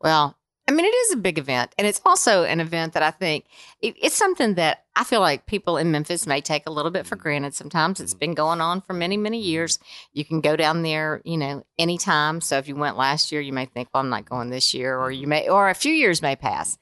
Well, 0.00 0.36
mean, 0.72 0.84
it 0.84 0.94
is 0.94 1.12
a 1.12 1.16
big 1.16 1.38
event, 1.38 1.74
and 1.78 1.86
it's 1.86 2.00
also 2.04 2.44
an 2.44 2.60
event 2.60 2.94
that 2.94 3.02
I 3.02 3.10
think 3.10 3.46
it, 3.80 3.94
it's 4.00 4.16
something 4.16 4.54
that 4.54 4.84
I 4.96 5.04
feel 5.04 5.20
like 5.20 5.46
people 5.46 5.76
in 5.76 5.90
Memphis 5.90 6.26
may 6.26 6.40
take 6.40 6.66
a 6.66 6.70
little 6.72 6.90
bit 6.90 7.06
for 7.06 7.16
Mhm. 7.16 7.20
granted. 7.20 7.54
Sometimes 7.54 8.00
it's 8.00 8.12
mm-hmm. 8.12 8.18
been 8.18 8.34
going 8.34 8.60
on 8.60 8.80
for 8.80 8.92
many, 8.92 9.16
many 9.16 9.40
mm-hmm. 9.40 9.48
years. 9.48 9.78
You 10.12 10.24
can 10.24 10.40
go 10.40 10.56
down 10.56 10.82
there, 10.82 11.22
you 11.24 11.36
know, 11.36 11.64
anytime. 11.78 12.40
So 12.40 12.58
if 12.58 12.68
you 12.68 12.76
went 12.76 12.96
last 12.96 13.32
year, 13.32 13.40
you 13.40 13.52
may 13.52 13.66
think, 13.66 13.88
"Well, 13.92 14.02
I'm 14.02 14.10
not 14.10 14.28
going 14.28 14.50
this 14.50 14.74
year," 14.74 14.98
or 14.98 15.10
you 15.10 15.22
mm-hmm. 15.22 15.30
may, 15.30 15.48
or 15.48 15.70
a 15.70 15.74
few 15.74 15.92
years 15.92 16.22
may 16.22 16.36
pass. 16.36 16.78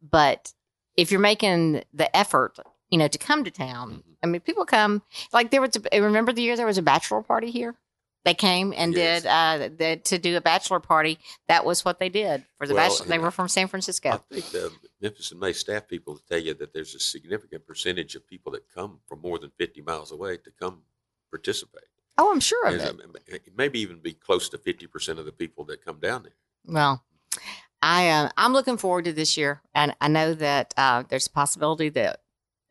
But 0.00 0.52
if 0.96 1.10
you're 1.10 1.20
making 1.20 1.84
the 1.92 2.14
effort, 2.16 2.58
you 2.90 2.98
know, 2.98 3.08
to 3.08 3.18
come 3.18 3.42
to 3.44 3.50
town. 3.50 4.02
I 4.22 4.26
mean, 4.26 4.42
people 4.42 4.66
come. 4.66 5.02
Like 5.32 5.50
there 5.50 5.62
was, 5.62 5.78
a, 5.90 6.00
remember 6.00 6.32
the 6.32 6.42
year 6.42 6.56
there 6.56 6.66
was 6.66 6.78
a 6.78 6.82
bachelor 6.82 7.22
party 7.22 7.50
here. 7.50 7.74
They 8.24 8.34
came 8.34 8.72
and 8.76 8.94
Yes. 8.94 9.22
did 9.22 9.28
uh, 9.28 9.68
the, 9.76 9.96
to 10.04 10.18
do 10.18 10.36
a 10.36 10.40
bachelor 10.40 10.78
party. 10.80 11.18
That 11.48 11.64
was 11.64 11.84
what 11.84 11.98
they 11.98 12.08
did 12.08 12.44
for 12.56 12.66
the 12.66 12.74
Well, 12.74 12.88
bachelor. 12.88 13.06
They 13.06 13.18
were 13.18 13.30
from 13.32 13.48
San 13.48 13.66
Francisco. 13.68 14.10
I 14.10 14.34
think 14.34 14.50
the 14.50 14.72
Memphis 15.00 15.32
in 15.32 15.38
May 15.40 15.52
staff 15.52 15.88
people 15.88 16.20
tell 16.28 16.38
you 16.38 16.54
that 16.54 16.72
there's 16.72 16.94
a 16.94 17.00
significant 17.00 17.66
percentage 17.66 18.14
of 18.14 18.26
people 18.26 18.52
that 18.52 18.62
come 18.72 19.00
from 19.06 19.20
more 19.20 19.38
than 19.38 19.50
50 19.58 19.82
miles 19.82 20.12
away 20.12 20.36
to 20.36 20.50
come 20.52 20.82
participate. 21.30 21.84
Oh, 22.18 22.30
I'm 22.30 22.40
sure 22.40 22.66
of 22.68 22.74
it. 22.74 22.88
um, 22.88 23.00
maybe 23.56 23.80
even 23.80 23.98
be 23.98 24.12
close 24.12 24.48
to 24.50 24.58
50% 24.58 25.18
of 25.18 25.24
the 25.24 25.32
people 25.32 25.64
that 25.64 25.84
come 25.84 25.98
down 25.98 26.22
there. 26.24 26.34
Well, 26.66 27.02
I 27.80 28.08
uh, 28.10 28.28
I'm 28.36 28.52
looking 28.52 28.76
forward 28.76 29.06
to 29.06 29.12
this 29.12 29.36
year, 29.36 29.62
and 29.74 29.96
I 30.00 30.06
know 30.08 30.34
that 30.34 30.72
uh, 30.76 31.02
there's 31.08 31.26
a 31.26 31.30
possibility 31.30 31.88
that 31.88 32.20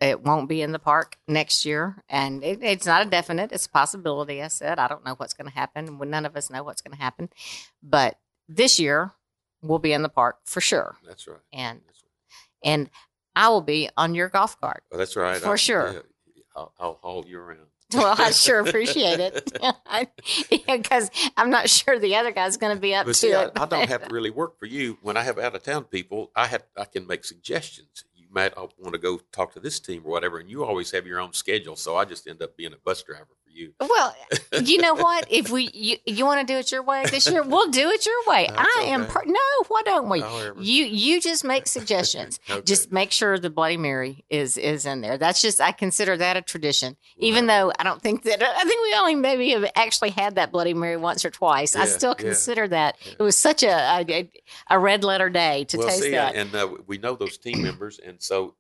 it 0.02 0.24
won't 0.24 0.50
be 0.50 0.62
in 0.62 0.72
the 0.72 0.80
park 0.80 1.18
next 1.28 1.66
year, 1.66 2.04
and 2.10 2.44
it, 2.44 2.60
it's 2.62 2.86
not 2.86 3.06
a 3.06 3.10
definite. 3.10 3.52
It's 3.52 3.68
a 3.68 3.70
possibility. 3.70 4.42
I 4.42 4.48
said 4.48 4.80
I 4.80 4.88
don't 4.88 5.06
know 5.06 5.14
what's 5.16 5.34
going 5.34 5.48
to 5.48 5.54
happen. 5.54 6.00
None 6.04 6.26
of 6.26 6.36
us 6.36 6.50
know 6.50 6.64
what's 6.64 6.82
going 6.82 6.96
to 6.98 7.02
happen, 7.02 7.30
but 7.84 8.18
this 8.50 8.80
year 8.80 9.12
we'll 9.62 9.80
be 9.80 9.94
in 9.94 10.02
the 10.02 10.10
park 10.10 10.38
for 10.46 10.60
sure. 10.60 10.98
That's 11.06 11.28
right. 11.28 11.38
And 11.54 11.82
That's 11.86 12.04
right. 12.04 12.72
and 12.72 12.90
I 13.36 13.50
will 13.50 13.62
be 13.62 13.90
on 13.96 14.16
your 14.16 14.28
golf 14.28 14.60
cart. 14.60 14.84
Oh, 14.92 14.98
that's 14.98 15.16
right. 15.16 15.38
For 15.40 15.58
sure. 15.58 15.94
yeah, 15.94 16.42
I'll, 16.56 16.74
I'll 16.80 17.00
haul 17.02 17.24
you 17.28 17.40
around. 17.40 17.60
Well, 17.94 18.16
I 18.18 18.32
sure 18.32 18.60
appreciate 18.66 19.20
it 19.20 19.52
because 20.66 21.12
I'm 21.36 21.50
not 21.50 21.70
sure 21.70 22.00
the 22.00 22.16
other 22.16 22.32
guy's 22.32 22.56
going 22.56 22.74
to 22.74 22.80
be 22.82 22.96
up 22.96 23.06
But 23.06 23.12
to 23.12 23.18
see, 23.20 23.34
I, 23.34 23.44
it. 23.48 23.52
I 23.58 23.66
don't 23.66 23.90
have 23.90 24.08
to 24.08 24.14
really 24.14 24.30
work 24.30 24.58
for 24.58 24.66
you. 24.66 24.98
When 25.02 25.18
I 25.18 25.24
have 25.24 25.38
out 25.38 25.56
of 25.56 25.64
town 25.64 25.84
people, 25.84 26.32
I 26.34 26.48
have 26.48 26.64
I 26.78 26.86
can 26.86 27.06
make 27.06 27.26
suggestions. 27.26 28.06
You 28.32 28.36
might 28.36 28.58
uh, 28.58 28.68
want 28.78 28.94
to 28.94 28.98
go 28.98 29.20
talk 29.34 29.52
to 29.56 29.60
this 29.60 29.82
team 29.82 30.04
or 30.06 30.12
whatever, 30.12 30.40
and 30.40 30.50
you 30.50 30.64
always 30.64 30.92
have 30.92 31.06
your 31.06 31.20
own 31.20 31.34
schedule. 31.34 31.76
So 31.76 31.98
I 31.98 32.06
just 32.06 32.28
end 32.30 32.42
up 32.42 32.56
being 32.56 32.72
a 32.72 32.78
bus 32.78 33.04
driver 33.04 33.28
for 33.44 33.51
you. 33.54 33.74
Well, 33.80 34.16
you 34.64 34.78
know 34.80 34.94
what? 34.96 35.28
If 35.30 35.50
we 35.50 35.70
you, 35.74 35.98
you 36.06 36.26
want 36.26 36.46
to 36.46 36.54
do 36.54 36.58
it 36.60 36.72
your 36.72 36.84
way 36.84 37.04
this 37.10 37.30
year, 37.30 37.44
we'll 37.44 37.70
do 37.70 37.90
it 37.90 38.06
your 38.06 38.16
way. 38.28 38.48
That's 38.50 38.78
I 38.78 38.82
am 38.84 39.04
okay. 39.04 39.12
per- 39.12 39.26
no. 39.26 39.40
Why 39.68 39.82
don't 39.86 40.10
we? 40.10 40.20
You 40.64 40.86
you 40.86 41.22
just 41.22 41.44
make 41.44 41.68
suggestions. 41.68 42.40
Okay. 42.52 42.62
Just 42.64 42.92
make 42.92 43.12
sure 43.12 43.38
the 43.40 43.50
Bloody 43.50 43.78
Mary 43.78 44.26
is 44.30 44.58
is 44.58 44.86
in 44.86 45.02
there. 45.02 45.18
That's 45.18 45.42
just 45.42 45.62
I 45.62 45.72
consider 45.72 46.18
that 46.18 46.36
a 46.38 46.42
tradition. 46.42 46.98
Even 47.18 47.46
though 47.48 47.72
I 47.80 47.84
don't 47.84 48.02
think 48.02 48.24
that 48.24 48.42
I 48.44 48.64
think 48.64 48.82
we 48.84 48.94
only 49.00 49.16
maybe 49.16 49.50
have 49.52 49.70
actually 49.76 50.10
had 50.10 50.36
that 50.36 50.52
Bloody 50.52 50.74
Mary 50.74 50.98
once 50.98 51.24
or 51.24 51.30
twice. 51.30 51.76
I 51.76 51.82
Yeah, 51.82 51.86
still 51.86 52.16
yeah. 52.18 52.26
consider 52.26 52.68
that 52.68 52.98
Yeah. 53.06 53.14
it 53.20 53.24
was 53.24 53.38
such 53.38 53.64
a 53.64 53.72
a, 53.72 54.30
a 54.70 54.80
red 54.80 55.04
letter 55.04 55.30
day 55.30 55.64
to 55.66 55.78
well, 55.78 55.88
taste 55.88 56.02
see, 56.02 56.12
that. 56.12 56.36
and 56.36 56.54
uh, 56.54 56.70
we 56.88 56.98
know 56.98 57.16
those 57.16 57.38
team 57.38 57.62
members, 57.62 58.00
and 58.00 58.22
so 58.22 58.56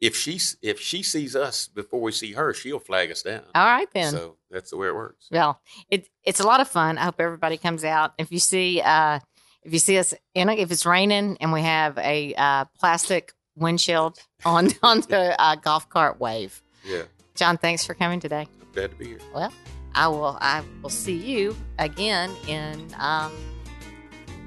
if 0.00 0.16
she 0.16 0.40
if 0.62 0.80
she 0.80 1.02
sees 1.02 1.36
us 1.36 1.68
before 1.68 2.00
we 2.00 2.12
see 2.12 2.32
her, 2.32 2.54
she'll 2.54 2.78
flag 2.78 3.10
us 3.10 3.22
down. 3.22 3.42
All 3.54 3.64
right 3.64 3.88
then. 3.92 4.12
So 4.12 4.36
that's 4.50 4.70
the 4.70 4.76
way 4.76 4.88
it 4.88 4.94
works. 4.94 5.28
Well, 5.30 5.60
it, 5.90 6.08
it's 6.24 6.40
a 6.40 6.46
lot 6.46 6.60
of 6.60 6.68
fun. 6.68 6.98
I 6.98 7.04
hope 7.04 7.20
everybody 7.20 7.58
comes 7.58 7.84
out. 7.84 8.14
If 8.18 8.32
you 8.32 8.38
see, 8.38 8.80
uh, 8.80 9.20
if 9.62 9.72
you 9.72 9.78
see 9.78 9.98
us 9.98 10.14
in, 10.34 10.48
a, 10.48 10.54
if 10.54 10.70
it's 10.70 10.86
raining 10.86 11.36
and 11.40 11.52
we 11.52 11.62
have 11.62 11.98
a 11.98 12.34
uh, 12.34 12.64
plastic 12.78 13.32
windshield 13.56 14.18
on 14.44 14.70
on 14.82 15.02
the 15.02 15.40
uh, 15.40 15.56
golf 15.56 15.88
cart, 15.88 16.18
wave. 16.18 16.62
Yeah, 16.84 17.02
John, 17.34 17.58
thanks 17.58 17.84
for 17.84 17.94
coming 17.94 18.20
today. 18.20 18.46
I'm 18.60 18.72
glad 18.72 18.90
to 18.90 18.96
be 18.96 19.06
here. 19.06 19.18
Well, 19.34 19.52
I 19.94 20.08
will. 20.08 20.38
I 20.40 20.62
will 20.82 20.88
see 20.88 21.16
you 21.16 21.54
again 21.78 22.34
in 22.48 22.88
um, 22.98 23.32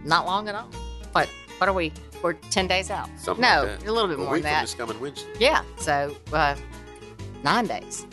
not 0.04 0.26
long 0.26 0.50
at 0.50 0.56
all. 0.56 0.70
What? 1.12 1.30
What 1.58 1.70
are 1.70 1.74
we? 1.74 1.92
We're 2.22 2.34
ten 2.34 2.68
days 2.68 2.90
out. 2.90 3.10
Something 3.18 3.42
no, 3.42 3.64
like 3.80 3.88
a 3.88 3.92
little 3.92 4.08
bit 4.10 4.20
A 4.20 4.22
more 4.22 4.34
than 4.36 4.44
that. 4.44 4.62
this 4.62 4.74
coming 4.74 5.00
Wednesday. 5.00 5.30
Yeah. 5.40 5.64
So 5.78 6.16
uh, 6.32 6.56
nine 7.44 7.68
days. 7.68 8.06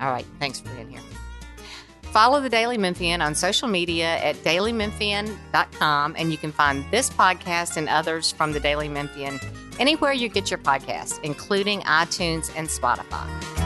All 0.00 0.10
right. 0.10 0.26
Thanks 0.38 0.60
for 0.60 0.68
being 0.74 0.90
here. 0.90 1.00
Follow 2.02 2.40
the 2.40 2.48
Daily 2.48 2.78
Memphian 2.78 3.20
on 3.20 3.34
social 3.34 3.68
media 3.68 4.16
at 4.18 4.36
dailymemphian.com, 4.36 6.14
and 6.16 6.32
you 6.32 6.38
can 6.38 6.52
find 6.52 6.84
this 6.90 7.10
podcast 7.10 7.76
and 7.76 7.88
others 7.88 8.32
from 8.32 8.52
the 8.52 8.60
Daily 8.60 8.88
Memphian 8.88 9.38
anywhere 9.78 10.12
you 10.12 10.28
get 10.28 10.50
your 10.50 10.58
podcasts, 10.58 11.20
including 11.22 11.80
iTunes 11.82 12.50
and 12.56 12.66
Spotify. 12.66 13.57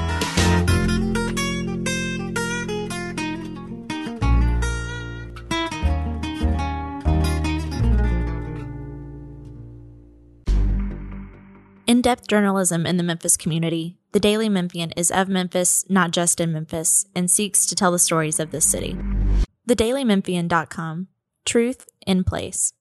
In 11.92 12.00
depth 12.00 12.26
journalism 12.26 12.87
in 12.87 12.96
the 12.96 13.02
Memphis 13.02 13.37
community, 13.37 13.98
the 14.12 14.18
Daily 14.18 14.48
Memphian 14.48 14.92
is 14.96 15.11
of 15.11 15.28
Memphis, 15.28 15.85
not 15.90 16.11
just 16.11 16.40
in 16.40 16.50
Memphis, 16.50 17.05
and 17.14 17.31
seeks 17.31 17.66
to 17.66 17.74
tell 17.74 17.92
the 17.92 17.98
stories 17.98 18.40
of 18.40 18.50
this 18.50 18.64
city. 18.64 18.96
TheDailyMemphian.com 19.68 21.09
Truth 21.44 21.85
in 22.07 22.24
Place. 22.24 22.72